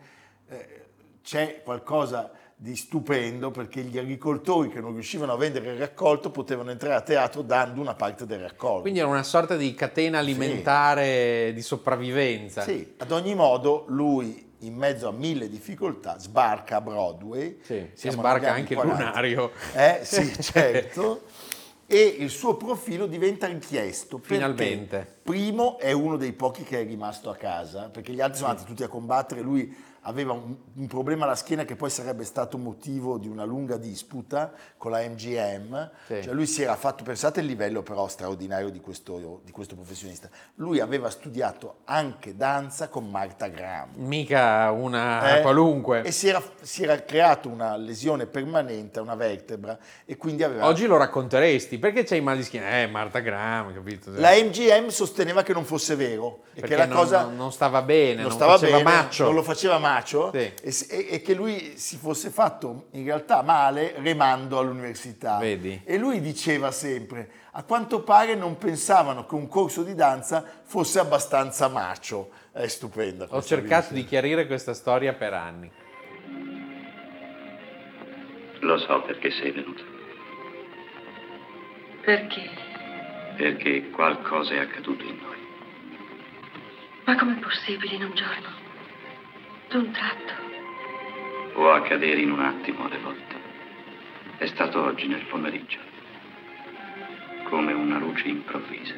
eh, 0.49 0.87
c'è 1.23 1.63
qualcosa 1.63 2.31
di 2.57 2.77
stupendo 2.77 3.51
perché 3.51 3.83
gli 3.83 3.99
agricoltori 3.99 4.69
che 4.69 4.81
non 4.81 4.93
riuscivano 4.93 5.33
a 5.33 5.37
vendere 5.37 5.73
il 5.73 5.79
raccolto 5.79 6.31
potevano 6.31 6.71
entrare 6.71 6.95
a 6.95 7.01
teatro 7.01 7.43
dando 7.43 7.81
una 7.81 7.95
parte 7.95 8.25
del 8.25 8.41
raccolto. 8.41 8.83
Quindi 8.83 9.01
era 9.01 9.09
una 9.09 9.25
sorta 9.25 9.57
di 9.57 9.75
catena 9.75 10.21
alimentare 10.21 11.53
di 11.53 11.63
sopravvivenza. 11.63 12.63
Sì, 12.63 12.95
ad 12.99 13.11
ogni 13.11 13.35
modo 13.35 13.85
lui 13.89 14.54
in 14.67 14.75
mezzo 14.75 15.09
a 15.09 15.13
mille 15.13 15.49
difficoltà 15.49 16.19
sbarca 16.19 16.77
a 16.77 16.81
Broadway. 16.81 17.59
Sì, 17.63 17.91
si 17.93 18.11
sbarca 18.11 18.53
anche 18.53 18.75
il 18.75 18.79
40. 18.79 19.05
lunario. 19.05 19.53
Eh 19.75 20.01
sì, 20.05 20.43
certo. 20.43 21.23
e 21.87 22.03
il 22.03 22.31
suo 22.31 22.57
profilo 22.57 23.07
diventa 23.07 23.47
richiesto. 23.47 24.19
Finalmente. 24.19 25.19
Primo, 25.23 25.79
è 25.79 25.93
uno 25.93 26.17
dei 26.17 26.33
pochi 26.33 26.63
che 26.63 26.81
è 26.81 26.85
rimasto 26.85 27.31
a 27.31 27.37
casa, 27.37 27.89
perché 27.89 28.13
gli 28.13 28.21
altri 28.21 28.39
sono 28.39 28.51
andati 28.51 28.67
tutti 28.67 28.83
a 28.83 28.89
combattere, 28.89 29.41
lui 29.41 29.93
aveva 30.07 30.33
un, 30.33 30.55
un 30.75 30.87
problema 30.87 31.25
alla 31.25 31.35
schiena 31.35 31.65
che 31.65 31.77
poi 31.77 31.91
sarebbe 31.91 32.25
stato 32.25 32.59
motivo 32.59 33.19
di 33.19 33.29
una 33.29 33.45
lunga 33.45 33.77
disputa 33.77 34.53
con 34.77 34.91
la 34.91 35.01
MGM. 35.01 35.91
Sì. 36.07 36.23
Cioè 36.23 36.33
lui 36.35 36.47
si 36.47 36.63
era 36.63 36.77
fatto, 36.77 37.05
pensate 37.05 37.41
il 37.41 37.47
livello 37.47 37.83
però 37.83 38.07
straordinario 38.09 38.71
di 38.71 38.81
questo, 38.81 39.41
di 39.45 39.51
questo 39.53 39.75
professionista, 39.75 40.29
lui 40.57 40.81
aveva 40.81 41.11
studiato 41.11 41.79
anche 41.85 42.37
danza 42.37 42.89
con 42.89 43.11
Martha 43.11 43.49
Graham. 43.49 43.91
Mica 43.97 44.71
una 44.71 45.39
Eh, 45.39 45.41
qualunque. 45.43 46.03
E 46.03 46.13
si 46.13 46.29
era, 46.29 46.43
si 46.61 46.83
era 46.83 47.01
creato 47.03 47.49
una 47.49 47.77
lesione 47.77 48.27
permanente 48.27 48.99
a 48.99 49.03
una 49.03 49.15
vertebra 49.15 49.79
e 50.05 50.17
quindi 50.17 50.43
aveva... 50.43 50.67
Oggi 50.67 50.87
lo 50.87 50.97
racconteresti. 50.97 51.79
Perché 51.79 52.05
c'hai 52.05 52.21
mal 52.21 52.37
di 52.37 52.43
schiena? 52.45 52.81
Eh, 52.83 52.87
Marta 52.87 53.21
Graham, 53.21 53.73
capito? 53.73 54.11
La 54.15 54.31
MGM 54.33 54.89
sosteneva 54.89 55.43
che 55.43 55.53
non 55.53 55.65
fosse 55.65 55.97
vero 55.97 56.43
e 56.55 56.61
Perché 56.61 56.69
che 56.69 56.77
la 56.77 56.87
non, 56.87 56.97
cosa 56.97 57.23
non- 57.23 57.37
non 57.37 57.53
stava 57.53 57.83
bene, 57.83 58.15
non, 58.15 58.23
non 58.25 58.33
stava 58.33 58.53
faceva 58.59 58.77
bene, 58.79 58.91
maccio. 58.91 59.25
non 59.25 59.35
lo 59.35 59.43
faceva 59.43 59.79
macio 59.95 60.31
Sì. 60.33 60.87
e, 60.89 61.07
e- 61.11 61.23
che 61.23 61.35
lui 61.35 61.75
si 61.77 61.97
fosse 61.97 62.31
fatto 62.31 62.87
in 62.93 63.05
realtà 63.05 63.43
male 63.43 63.95
remando 63.99 64.59
all'università. 64.59 65.39
Vedi? 65.39 65.81
E 65.85 65.97
lui 65.99 66.21
diceva 66.21 66.71
sempre, 66.71 67.31
a 67.53 67.63
quanto 67.63 68.03
pare 68.03 68.35
non 68.35 68.57
pensavano 68.59 69.27
che 69.27 69.35
un 69.35 69.49
corso 69.49 69.83
di 69.83 69.95
danza 69.95 70.45
fosse 70.65 70.99
abbastanza 70.99 71.69
macio. 71.69 72.31
È 72.53 72.67
stupenda. 72.69 73.27
Ho 73.31 73.43
cercato 73.43 73.89
visita. 73.89 73.95
di 73.95 74.05
chiarire 74.05 74.47
questa 74.47 74.75
storia 74.75 75.13
per 75.13 75.33
anni. 75.35 75.71
Lo 78.61 78.79
so 78.79 79.03
perché 79.03 79.31
sei 79.31 79.51
venuto. 79.51 79.83
Perché? 82.05 82.51
Perché 83.37 83.91
qualcosa 83.91 84.55
è 84.55 84.59
accaduto 84.59 85.05
in 85.05 85.17
noi. 85.17 85.33
Ma 87.05 87.17
com'è 87.17 87.35
possibile 87.41 87.95
in 87.97 88.05
un 88.05 88.15
giorno? 88.15 88.63
D'un 89.75 89.91
tratto. 89.91 90.33
Può 91.53 91.73
accadere 91.73 92.21
in 92.21 92.31
un 92.31 92.39
attimo 92.39 92.85
alle 92.85 92.99
volte. 92.99 93.35
È 94.37 94.47
stato 94.47 94.81
oggi 94.81 95.09
nel 95.09 95.25
pomeriggio. 95.25 95.81
Come 97.49 97.73
una 97.73 97.99
luce 97.99 98.29
improvvisa. 98.29 98.95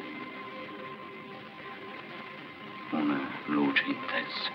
Una 2.91 3.19
luce 3.45 3.85
intensa. 3.87 4.51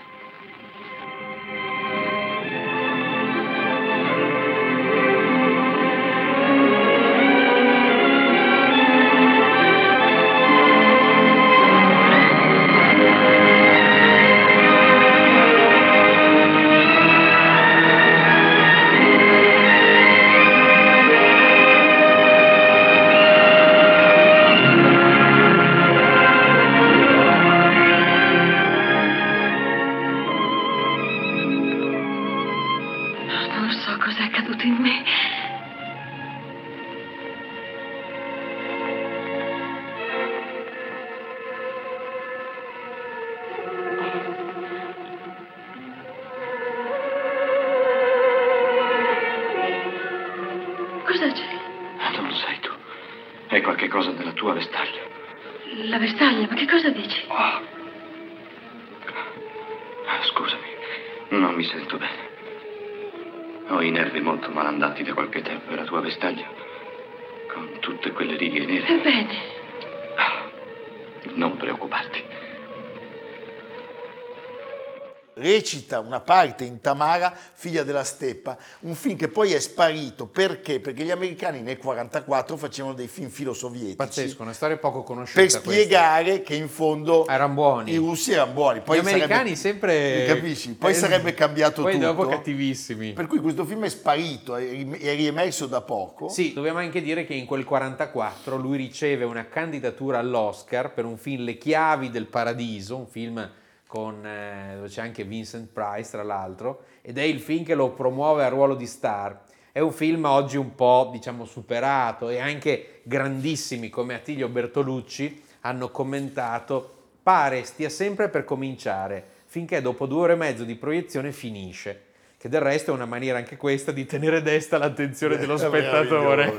Recita 75.93 75.99
una 75.99 76.19
parte 76.19 76.63
in 76.63 76.81
Tamara, 76.81 77.33
figlia 77.53 77.83
della 77.83 78.03
steppa, 78.03 78.57
un 78.81 78.95
film 78.95 79.15
che 79.17 79.27
poi 79.27 79.53
è 79.53 79.59
sparito 79.59 80.25
perché? 80.25 80.79
Perché 80.79 81.03
gli 81.03 81.11
americani 81.11 81.57
nel 81.61 81.77
1944 81.79 82.57
facevano 82.57 82.93
dei 82.93 83.07
film 83.07 83.29
filosovietici 83.29 83.95
Pazzesco, 83.95 84.41
una 84.41 84.53
storia 84.53 84.77
poco 84.77 85.03
conosciuta. 85.03 85.39
per 85.41 85.49
questa. 85.51 85.69
spiegare 85.71 86.41
che 86.41 86.55
in 86.55 86.67
fondo 86.69 87.27
Erano 87.27 87.53
buoni. 87.53 87.91
i 87.91 87.97
russi 87.97 88.31
erano 88.33 88.53
buoni. 88.53 88.81
Poi 88.81 88.97
Gli 88.97 88.99
americani 89.01 89.55
sarebbe- 89.55 89.55
sempre... 89.55 90.25
Capisci? 90.27 90.73
Poi 90.73 90.91
Eh, 90.91 90.95
sarebbe 90.95 91.33
cambiato 91.33 91.81
poi 91.81 91.93
tutto. 91.93 92.05
dopo 92.05 92.25
cattivissimi. 92.27 93.13
Per 93.13 93.27
cui 93.27 93.39
questo 93.39 93.65
film 93.65 93.83
è 93.85 93.89
sparito, 93.89 94.55
è 94.55 95.15
riemerso 95.15 95.67
da 95.67 95.81
poco. 95.81 96.29
Sì, 96.29 96.53
dobbiamo 96.53 96.79
anche 96.79 97.01
dire 97.01 97.25
che 97.25 97.33
in 97.33 97.45
quel 97.45 97.63
44 97.63 98.57
lui 98.57 98.77
riceve 98.77 99.23
una 99.25 99.47
candidatura 99.47 100.19
all'Oscar 100.19 100.93
per 100.93 101.05
un 101.05 101.17
film 101.17 101.43
Le 101.43 101.57
chiavi 101.57 102.09
del 102.09 102.25
paradiso, 102.27 102.95
un 102.97 103.07
film 103.07 103.49
con, 103.93 104.25
eh, 104.25 104.73
dove 104.73 104.87
c'è 104.87 105.01
anche 105.01 105.23
Vincent 105.23 105.69
Price 105.71 106.09
tra 106.09 106.23
l'altro, 106.23 106.85
ed 107.03 107.19
è 107.19 107.21
il 107.21 107.39
film 107.39 107.63
che 107.63 107.75
lo 107.75 107.91
promuove 107.91 108.43
al 108.43 108.49
ruolo 108.49 108.73
di 108.73 108.87
star. 108.87 109.39
È 109.71 109.79
un 109.81 109.91
film 109.91 110.25
oggi 110.25 110.57
un 110.57 110.73
po', 110.73 111.09
diciamo, 111.11 111.45
superato 111.45 112.29
e 112.29 112.39
anche 112.39 113.01
grandissimi 113.03 113.89
come 113.89 114.15
Attilio 114.15 114.49
Bertolucci 114.49 115.43
hanno 115.59 115.91
commentato, 115.91 116.91
pare 117.21 117.65
stia 117.65 117.89
sempre 117.89 118.29
per 118.29 118.45
cominciare, 118.45 119.23
finché 119.45 119.79
dopo 119.79 120.07
due 120.07 120.21
ore 120.21 120.33
e 120.33 120.37
mezzo 120.37 120.63
di 120.63 120.73
proiezione 120.73 121.31
finisce. 121.31 122.05
Che 122.43 122.49
del 122.49 122.59
resto 122.59 122.91
è 122.91 122.93
una 122.93 123.05
maniera 123.05 123.37
anche 123.37 123.55
questa 123.55 123.93
di 123.93 124.05
tenere 124.05 124.41
desta 124.41 124.77
l'attenzione 124.77 125.37
dello 125.37 125.55
spettatore. 125.55 126.51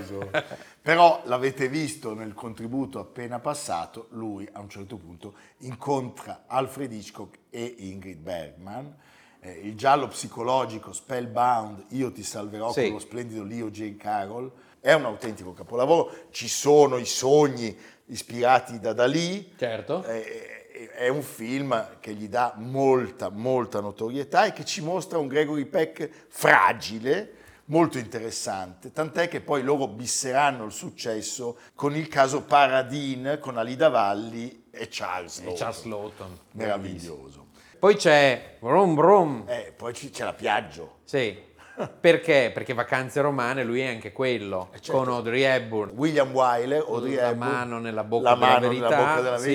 Però 0.80 1.20
l'avete 1.26 1.68
visto 1.68 2.14
nel 2.14 2.32
contributo 2.32 2.98
appena 3.00 3.38
passato, 3.38 4.06
lui 4.12 4.48
a 4.52 4.60
un 4.60 4.70
certo 4.70 4.96
punto 4.96 5.34
incontra 5.58 6.44
Alfred 6.46 6.90
Hitchcock 6.90 7.36
e 7.50 7.74
Ingrid 7.80 8.16
Bergman. 8.16 8.96
Eh, 9.40 9.60
il 9.64 9.76
giallo 9.76 10.08
psicologico 10.08 10.94
Spellbound, 10.94 11.84
Io 11.90 12.10
ti 12.12 12.22
salverò 12.22 12.72
Sì. 12.72 12.84
con 12.84 12.92
lo 12.92 12.98
splendido 12.98 13.44
Leo 13.44 13.68
J. 13.68 13.94
Carroll, 13.98 14.50
è 14.80 14.94
un 14.94 15.04
autentico 15.04 15.52
capolavoro. 15.52 16.28
Ci 16.30 16.48
sono 16.48 16.96
i 16.96 17.04
sogni 17.04 17.76
ispirati 18.06 18.78
da 18.80 18.94
Dalì, 18.94 19.52
Certo. 19.58 20.02
eh, 20.04 20.53
è 20.96 21.08
un 21.08 21.22
film 21.22 21.98
che 22.00 22.14
gli 22.14 22.28
dà 22.28 22.54
molta, 22.56 23.28
molta 23.28 23.80
notorietà 23.80 24.46
e 24.46 24.52
che 24.52 24.64
ci 24.64 24.82
mostra 24.82 25.18
un 25.18 25.28
Gregory 25.28 25.66
Peck 25.66 26.26
fragile, 26.28 27.32
molto 27.66 27.96
interessante, 27.98 28.90
tant'è 28.90 29.28
che 29.28 29.40
poi 29.40 29.62
loro 29.62 29.86
bisseranno 29.86 30.64
il 30.64 30.72
successo 30.72 31.58
con 31.74 31.94
il 31.94 32.08
caso 32.08 32.42
Paradine 32.42 33.38
con 33.38 33.56
Alida 33.56 33.88
Valli 33.88 34.64
e 34.70 34.88
Charles 34.90 35.38
E 35.38 35.44
Lawton. 35.44 35.58
Charles 35.58 35.84
Lawton. 35.84 36.38
Meraviglioso. 36.52 37.46
Poi 37.78 37.96
c'è 37.96 38.56
Brum 38.58 38.94
Brum. 38.94 39.44
Eh, 39.46 39.72
poi 39.76 39.92
c'è 39.92 40.24
la 40.24 40.32
Piaggio. 40.32 40.98
Sì. 41.04 41.52
Perché? 42.00 42.50
Perché 42.54 42.72
Vacanze 42.72 43.20
Romane 43.20 43.64
lui 43.64 43.80
è 43.80 43.88
anche 43.88 44.12
quello, 44.12 44.68
certo. 44.72 44.92
con 44.92 45.08
Audrey 45.08 45.42
Hepburn. 45.42 45.90
William 45.96 46.32
Wyler, 46.32 46.84
Audrey 46.86 47.14
la 47.14 47.30
Hepburn, 47.30 47.50
mano 47.50 47.78
nella 47.80 48.04
bocca 48.04 48.30
la 48.30 48.34
della 48.34 48.46
mano 48.46 48.68
verità. 48.68 48.88
nella 48.88 49.04
bocca 49.04 49.20
della 49.20 49.38
sì. 49.38 49.48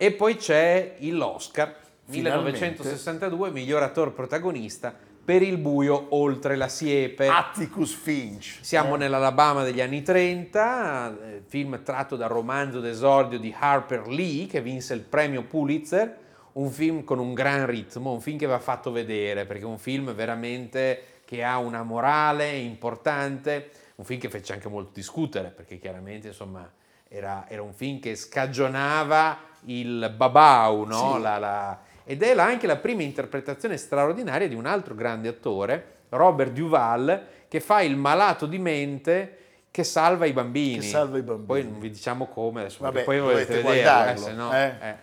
E 0.00 0.12
poi 0.12 0.36
c'è 0.36 0.94
l'Oscar, 1.00 1.74
Finalmente. 2.04 2.52
1962, 2.52 3.50
miglior 3.50 3.82
attore 3.82 4.12
protagonista 4.12 4.94
per 5.24 5.42
Il 5.42 5.58
buio 5.58 6.06
oltre 6.10 6.54
la 6.54 6.68
siepe. 6.68 7.26
Atticus 7.26 7.94
Finch. 7.94 8.58
Siamo 8.60 8.94
eh. 8.94 8.98
nell'Alabama 8.98 9.64
degli 9.64 9.80
anni 9.80 10.02
30, 10.02 11.18
eh, 11.20 11.42
film 11.44 11.82
tratto 11.82 12.14
dal 12.14 12.28
romanzo 12.28 12.78
d'esordio 12.78 13.40
di 13.40 13.52
Harper 13.58 14.06
Lee 14.06 14.46
che 14.46 14.62
vinse 14.62 14.94
il 14.94 15.00
premio 15.00 15.42
Pulitzer, 15.42 16.16
un 16.52 16.70
film 16.70 17.02
con 17.02 17.18
un 17.18 17.34
gran 17.34 17.66
ritmo, 17.66 18.12
un 18.12 18.20
film 18.20 18.38
che 18.38 18.46
va 18.46 18.60
fatto 18.60 18.92
vedere 18.92 19.46
perché 19.46 19.64
è 19.64 19.66
un 19.66 19.78
film 19.78 20.14
veramente 20.14 21.02
che 21.24 21.42
ha 21.42 21.58
una 21.58 21.82
morale 21.82 22.52
importante, 22.52 23.70
un 23.96 24.04
film 24.04 24.20
che 24.20 24.30
fece 24.30 24.52
anche 24.52 24.68
molto 24.68 24.92
discutere 24.94 25.48
perché 25.48 25.78
chiaramente 25.80 26.28
insomma 26.28 26.70
era, 27.08 27.46
era 27.48 27.62
un 27.62 27.72
film 27.72 27.98
che 27.98 28.14
scagionava 28.14 29.46
il 29.66 30.12
babau, 30.16 30.84
no? 30.84 31.14
Sì. 31.16 31.20
La- 31.22 31.38
la- 31.38 31.78
ed 32.04 32.22
è 32.22 32.34
la- 32.34 32.44
anche 32.44 32.66
la 32.66 32.76
prima 32.76 33.02
interpretazione 33.02 33.76
straordinaria 33.76 34.48
di 34.48 34.54
un 34.54 34.66
altro 34.66 34.94
grande 34.94 35.28
attore, 35.28 35.96
Robert 36.10 36.52
Duval, 36.52 37.26
che 37.48 37.60
fa 37.60 37.82
il 37.82 37.96
malato 37.96 38.46
di 38.46 38.58
mente 38.58 39.34
che 39.70 39.84
salva 39.84 40.24
i 40.26 40.32
bambini. 40.32 40.78
Che 40.78 40.86
salva 40.86 41.18
i 41.18 41.22
bambini. 41.22 41.46
Poi 41.46 41.62
non 41.64 41.78
vi 41.78 41.90
diciamo 41.90 42.26
come, 42.26 42.60
adesso, 42.60 42.78
Vabbè, 42.80 43.04
perché 43.04 43.10
poi 43.10 43.20
volete 43.20 43.60
vederlo, 43.62 44.10
eh, 44.10 44.16
se 44.16 44.32
no, 44.32 44.52
eh. 44.54 44.74
eh. 44.80 44.94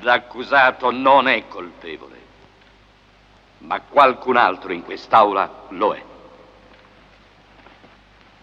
L'accusato 0.00 0.90
non 0.90 1.26
è 1.26 1.48
colpevole, 1.48 2.14
ma 3.58 3.80
qualcun 3.80 4.36
altro 4.36 4.72
in 4.72 4.82
quest'aula 4.84 5.64
lo 5.70 5.94
è. 5.94 6.02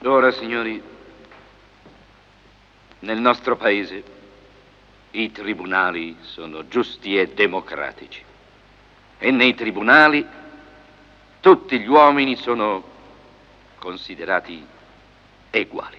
Ora, 0.05 0.31
signori, 0.31 0.81
nel 2.99 3.19
nostro 3.19 3.55
paese 3.55 4.03
i 5.15 5.31
tribunali 5.31 6.17
sono 6.21 6.67
giusti 6.67 7.17
e 7.17 7.27
democratici 7.27 8.23
e 9.19 9.31
nei 9.31 9.53
tribunali 9.53 10.25
tutti 11.39 11.79
gli 11.79 11.87
uomini 11.87 12.35
sono 12.35 12.83
considerati 13.77 14.65
eguali. 15.49 15.97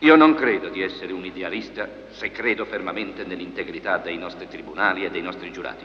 Io 0.00 0.16
non 0.16 0.34
credo 0.34 0.68
di 0.68 0.82
essere 0.82 1.12
un 1.12 1.24
idealista 1.24 1.88
se 2.10 2.30
credo 2.30 2.64
fermamente 2.64 3.24
nell'integrità 3.24 3.96
dei 3.96 4.16
nostri 4.16 4.46
tribunali 4.46 5.04
e 5.04 5.10
dei 5.10 5.22
nostri 5.22 5.50
giurati. 5.50 5.84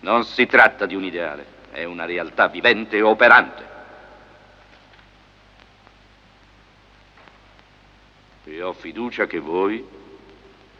Non 0.00 0.24
si 0.24 0.46
tratta 0.46 0.86
di 0.86 0.94
un 0.94 1.04
ideale, 1.04 1.46
è 1.70 1.84
una 1.84 2.04
realtà 2.04 2.48
vivente 2.48 2.96
e 2.96 3.02
operante. 3.02 3.73
E 8.46 8.62
ho 8.62 8.74
fiducia 8.74 9.26
che 9.26 9.38
voi, 9.38 9.82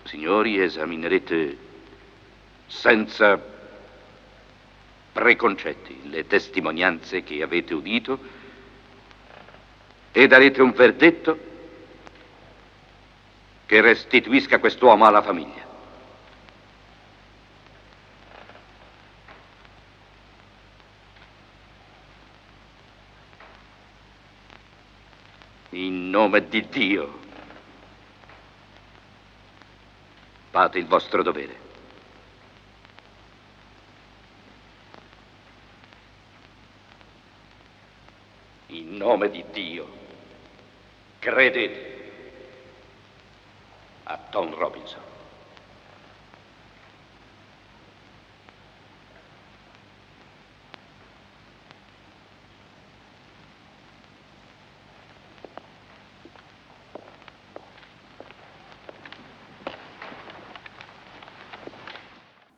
signori, 0.05 0.61
esaminerete 0.61 1.57
senza 2.67 3.41
preconcetti 5.13 6.11
le 6.11 6.27
testimonianze 6.27 7.23
che 7.23 7.43
avete 7.43 7.73
udito 7.73 8.19
e 10.13 10.27
darete 10.27 10.61
un 10.61 10.73
verdetto 10.73 11.39
che 13.65 13.81
restituisca 13.81 14.59
quest'uomo 14.59 15.07
alla 15.07 15.23
famiglia. 15.23 15.63
In 25.71 26.11
nome 26.11 26.47
di 26.49 26.69
Dio, 26.69 27.24
fate 30.55 30.79
il 30.79 30.87
vostro 30.87 31.25
dovere. 31.25 31.57
In 38.67 38.97
nome 38.97 39.31
di 39.31 39.45
Dio, 39.51 39.89
credete 41.19 42.13
a 44.05 44.17
Tom 44.31 44.55
Robinson. 44.55 45.14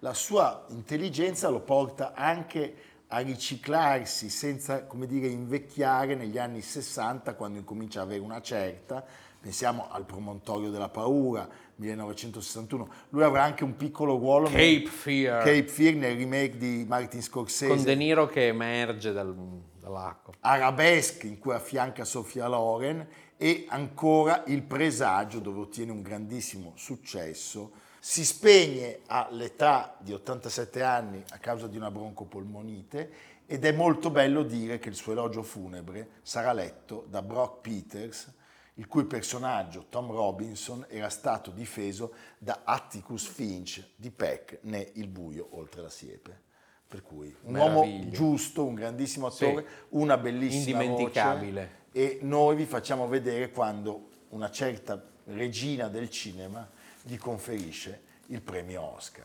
La 0.06 0.14
sua 0.14 0.64
intelligenza 0.68 1.48
lo 1.48 1.58
porta 1.58 2.12
anche 2.14 2.74
a 3.08 3.18
riciclarsi 3.18 4.28
senza, 4.28 4.84
come 4.84 5.08
dire, 5.08 5.26
invecchiare 5.26 6.14
negli 6.14 6.38
anni 6.38 6.60
60 6.60 7.34
quando 7.34 7.58
incomincia 7.58 8.02
ad 8.02 8.06
avere 8.06 8.22
una 8.22 8.40
certa. 8.40 9.04
Pensiamo 9.40 9.88
al 9.90 10.04
promontorio 10.04 10.70
della 10.70 10.88
paura, 10.88 11.48
1961. 11.74 12.88
Lui 13.08 13.24
avrà 13.24 13.42
anche 13.42 13.64
un 13.64 13.74
piccolo 13.74 14.16
ruolo 14.16 14.46
Cape 14.46 14.56
nel, 14.56 14.86
Fear. 14.86 15.38
Cape 15.42 15.66
Fear 15.66 15.94
nel 15.94 16.16
remake 16.16 16.56
di 16.56 16.84
Martin 16.86 17.20
Scorsese. 17.20 17.74
Con 17.74 17.82
De 17.82 17.94
Niro 17.96 18.28
che 18.28 18.46
emerge 18.46 19.10
dal- 19.10 19.34
dall'acqua. 19.80 20.34
Arabesque 20.38 21.26
in 21.26 21.38
cui 21.40 21.52
affianca 21.52 22.04
Sofia 22.04 22.46
Loren 22.46 23.04
e 23.36 23.66
ancora 23.68 24.44
Il 24.46 24.62
presagio 24.62 25.40
dove 25.40 25.62
ottiene 25.62 25.90
un 25.90 26.02
grandissimo 26.02 26.74
successo. 26.76 27.84
Si 27.98 28.24
spegne 28.24 29.00
all'età 29.06 29.96
di 30.00 30.12
87 30.12 30.82
anni 30.82 31.22
a 31.30 31.38
causa 31.38 31.66
di 31.66 31.76
una 31.76 31.90
broncopolmonite 31.90 33.10
ed 33.46 33.64
è 33.64 33.72
molto 33.72 34.10
bello 34.10 34.42
dire 34.42 34.78
che 34.78 34.88
il 34.88 34.94
suo 34.94 35.12
elogio 35.12 35.42
funebre 35.42 36.08
sarà 36.22 36.52
letto 36.52 37.06
da 37.08 37.22
Brock 37.22 37.60
Peters, 37.60 38.32
il 38.74 38.86
cui 38.86 39.04
personaggio, 39.04 39.86
Tom 39.88 40.10
Robinson, 40.10 40.84
era 40.88 41.08
stato 41.08 41.50
difeso 41.50 42.12
da 42.38 42.60
Atticus 42.64 43.26
Finch 43.26 43.84
di 43.96 44.10
Peck 44.10 44.58
né 44.62 44.90
Il 44.94 45.08
buio 45.08 45.48
oltre 45.52 45.82
la 45.82 45.88
siepe. 45.88 46.42
Per 46.86 47.02
cui 47.02 47.34
un 47.42 47.56
uomo 47.56 48.10
giusto, 48.10 48.64
un 48.64 48.74
grandissimo 48.74 49.26
attore, 49.26 49.62
Sì. 49.66 49.84
una 49.90 50.16
bellissima 50.16 50.82
Indimenticabile. 50.82 51.60
voce 51.62 51.84
e 51.92 52.18
noi 52.22 52.54
vi 52.54 52.64
facciamo 52.66 53.08
vedere 53.08 53.50
quando 53.50 54.08
una 54.28 54.50
certa 54.50 55.02
regina 55.24 55.88
del 55.88 56.10
cinema 56.10 56.68
gli 57.06 57.18
conferisce 57.18 58.00
il 58.28 58.40
premio 58.40 58.94
Oscar. 58.96 59.24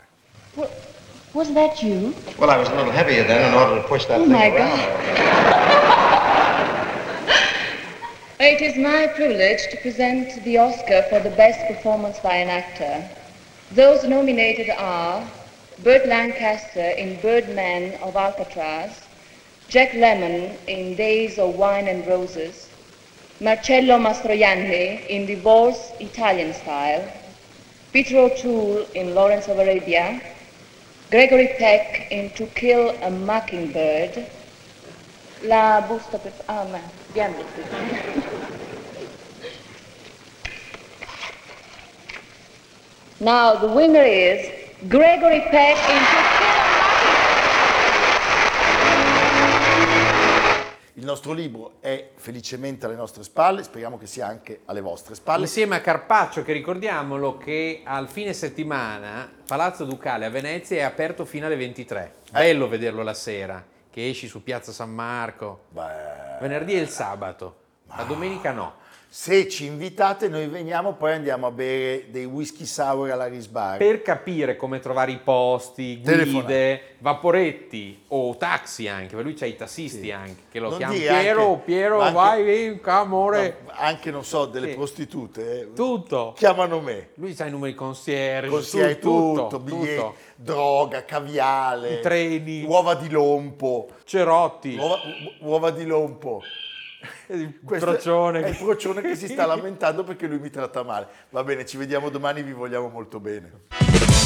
Was 1.33 1.51
that 1.53 1.81
you? 1.81 2.13
Well, 2.37 2.49
I 2.49 2.57
was 2.57 2.69
a 2.69 2.75
little 2.75 2.91
heavier 2.91 3.23
then 3.25 3.51
in 3.51 3.57
order 3.57 3.81
to 3.81 3.87
push 3.87 4.05
that 4.05 4.19
Oh 4.19 4.23
thing 4.23 4.31
my 4.31 4.49
around. 4.49 4.79
It 8.39 8.59
is 8.59 8.75
my 8.75 9.05
privilege 9.05 9.67
to 9.69 9.77
present 9.77 10.43
the 10.43 10.57
Oscar 10.57 11.03
for 11.09 11.19
the 11.19 11.29
Best 11.29 11.59
Performance 11.67 12.17
by 12.19 12.37
an 12.37 12.49
Actor. 12.49 13.07
Those 13.71 14.03
nominated 14.03 14.71
are 14.71 15.23
Burt 15.83 16.07
Lancaster 16.07 16.89
in 16.97 17.21
Birdman 17.21 17.99
of 18.01 18.15
Alcatraz, 18.15 18.99
Jack 19.69 19.91
Lemmon 19.91 20.57
in 20.67 20.95
Days 20.95 21.37
of 21.37 21.55
Wine 21.55 21.87
and 21.87 22.05
Roses, 22.07 22.67
Marcello 23.39 23.99
Mastroianni 23.99 25.05
in 25.07 25.27
Divorce 25.27 25.91
Italian 25.99 26.53
Style, 26.53 27.07
Peter 27.91 28.17
O'Toole 28.19 28.85
in 28.95 29.13
Lawrence 29.13 29.49
of 29.49 29.59
Arabia, 29.59 30.21
Gregory 31.09 31.49
Peck 31.57 32.09
in 32.09 32.29
To 32.31 32.45
Kill 32.47 32.95
a 33.01 33.09
Mockingbird, 33.09 34.25
la 35.43 35.81
busta 35.81 36.17
per... 36.17 36.31
Ah, 36.47 36.63
ma, 36.63 36.79
gamble, 37.13 37.43
Now 43.19 43.55
the 43.55 43.67
winner 43.67 44.03
is 44.03 44.49
Gregory 44.87 45.41
Peck 45.51 45.77
in 45.89 45.99
To 45.99 46.30
nostro 51.11 51.33
libro 51.33 51.73
è 51.81 52.11
felicemente 52.15 52.85
alle 52.85 52.95
nostre 52.95 53.23
spalle, 53.23 53.63
speriamo 53.63 53.97
che 53.97 54.07
sia 54.07 54.27
anche 54.27 54.61
alle 54.65 54.79
vostre 54.79 55.13
spalle. 55.15 55.43
Insieme 55.43 55.75
a 55.75 55.81
Carpaccio, 55.81 56.41
che 56.41 56.53
ricordiamolo 56.53 57.37
che 57.37 57.81
al 57.83 58.07
fine 58.07 58.31
settimana 58.33 59.29
Palazzo 59.45 59.83
Ducale 59.83 60.25
a 60.25 60.29
Venezia 60.29 60.77
è 60.77 60.81
aperto 60.81 61.25
fino 61.25 61.45
alle 61.47 61.57
23. 61.57 62.13
Bello 62.31 62.67
vederlo 62.69 63.03
la 63.03 63.13
sera, 63.13 63.63
che 63.89 64.09
esci 64.09 64.27
su 64.27 64.41
Piazza 64.41 64.71
San 64.71 64.91
Marco. 64.91 65.65
Venerdì 66.39 66.75
e 66.75 66.79
il 66.79 66.89
sabato, 66.89 67.55
la 67.87 68.03
domenica 68.03 68.51
no. 68.51 68.79
Se 69.13 69.49
ci 69.49 69.65
invitate 69.65 70.29
noi 70.29 70.47
veniamo, 70.47 70.93
poi 70.93 71.11
andiamo 71.11 71.45
a 71.47 71.51
bere 71.51 72.05
dei 72.11 72.23
whisky 72.23 72.65
sour 72.65 73.11
alla 73.11 73.27
Risbar. 73.27 73.75
Per 73.77 74.01
capire 74.01 74.55
come 74.55 74.79
trovare 74.79 75.11
i 75.11 75.17
posti, 75.17 75.95
guide, 75.95 76.11
Telefonate. 76.11 76.81
vaporetti 76.99 78.03
o 78.07 78.37
taxi 78.37 78.87
anche, 78.87 79.07
perché 79.09 79.23
lui 79.23 79.33
c'ha 79.33 79.45
i 79.47 79.57
tassisti 79.57 80.13
anche, 80.13 80.43
che 80.49 80.59
lo 80.61 80.69
Non 80.69 80.77
chiamano 80.77 80.97
Piero, 80.97 81.45
anche- 81.49 81.61
Piero, 81.65 81.99
anche- 81.99 82.13
vai, 82.13 82.65
in 82.67 82.79
amore. 82.83 83.57
No, 83.65 83.71
anche, 83.75 84.11
non 84.11 84.23
so, 84.23 84.45
delle 84.45 84.69
Sì. 84.69 84.75
prostitute. 84.75 85.59
eh, 85.59 85.73
Tutto. 85.73 86.31
Chiamano 86.37 86.79
me. 86.79 87.09
Lui 87.15 87.33
sa 87.35 87.45
i 87.47 87.51
numeri 87.51 87.75
concierge, 87.75 88.47
Consigli 88.49 88.97
tutto, 88.97 89.41
tutto, 89.49 89.59
biglietti, 89.59 89.95
tutto. 89.97 90.15
droga, 90.37 91.03
caviale, 91.03 91.95
I 91.95 91.99
treni. 91.99 92.63
uova 92.63 92.95
di 92.95 93.09
lompo, 93.09 93.89
Cerotti, 94.05 94.77
uova, 94.77 94.99
uova 95.41 95.69
di 95.71 95.85
lompo. 95.85 96.41
Il 97.27 97.59
Questo 97.63 97.85
procione. 97.91 98.41
È 98.41 98.49
il 98.49 98.57
procione 98.57 99.01
che 99.01 99.15
si 99.15 99.27
sta 99.27 99.45
lamentando 99.47 100.03
perché 100.03 100.27
lui 100.27 100.39
mi 100.39 100.49
tratta 100.49 100.83
male. 100.83 101.07
Va 101.29 101.43
bene, 101.43 101.65
ci 101.65 101.77
vediamo 101.77 102.09
domani, 102.09 102.43
vi 102.43 102.53
vogliamo 102.53 102.89
molto 102.89 103.19
bene. 103.19 103.51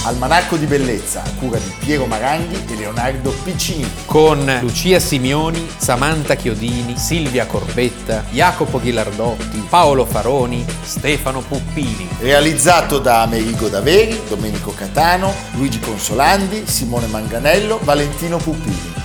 Almanacco 0.06 0.56
di 0.56 0.68
bellezza, 0.68 1.24
a 1.24 1.32
cura 1.40 1.58
di 1.58 1.74
Piero 1.80 2.06
Maranghi 2.06 2.64
e 2.72 2.76
Leonardo 2.76 3.32
Piccini. 3.44 3.90
con 4.06 4.60
Lucia 4.62 5.00
Simioni, 5.00 5.68
Samantha 5.78 6.36
Chiodini, 6.36 6.96
Silvia 6.96 7.48
Corbetta, 7.48 8.24
Jacopo 8.30 8.80
Ghilardotti, 8.80 9.66
Paolo 9.68 10.06
Faroni, 10.06 10.64
Stefano 10.84 11.42
Puppini. 11.42 12.08
Realizzato 12.20 13.00
da 13.00 13.24
Amerigo 13.24 13.68
Daveri, 13.68 14.22
Domenico 14.30 14.72
Catano, 14.76 15.34
Luigi 15.56 15.80
Consolandi, 15.80 16.68
Simone 16.68 17.08
Manganello, 17.08 17.80
Valentino 17.82 18.38
Puppini. 18.38 19.05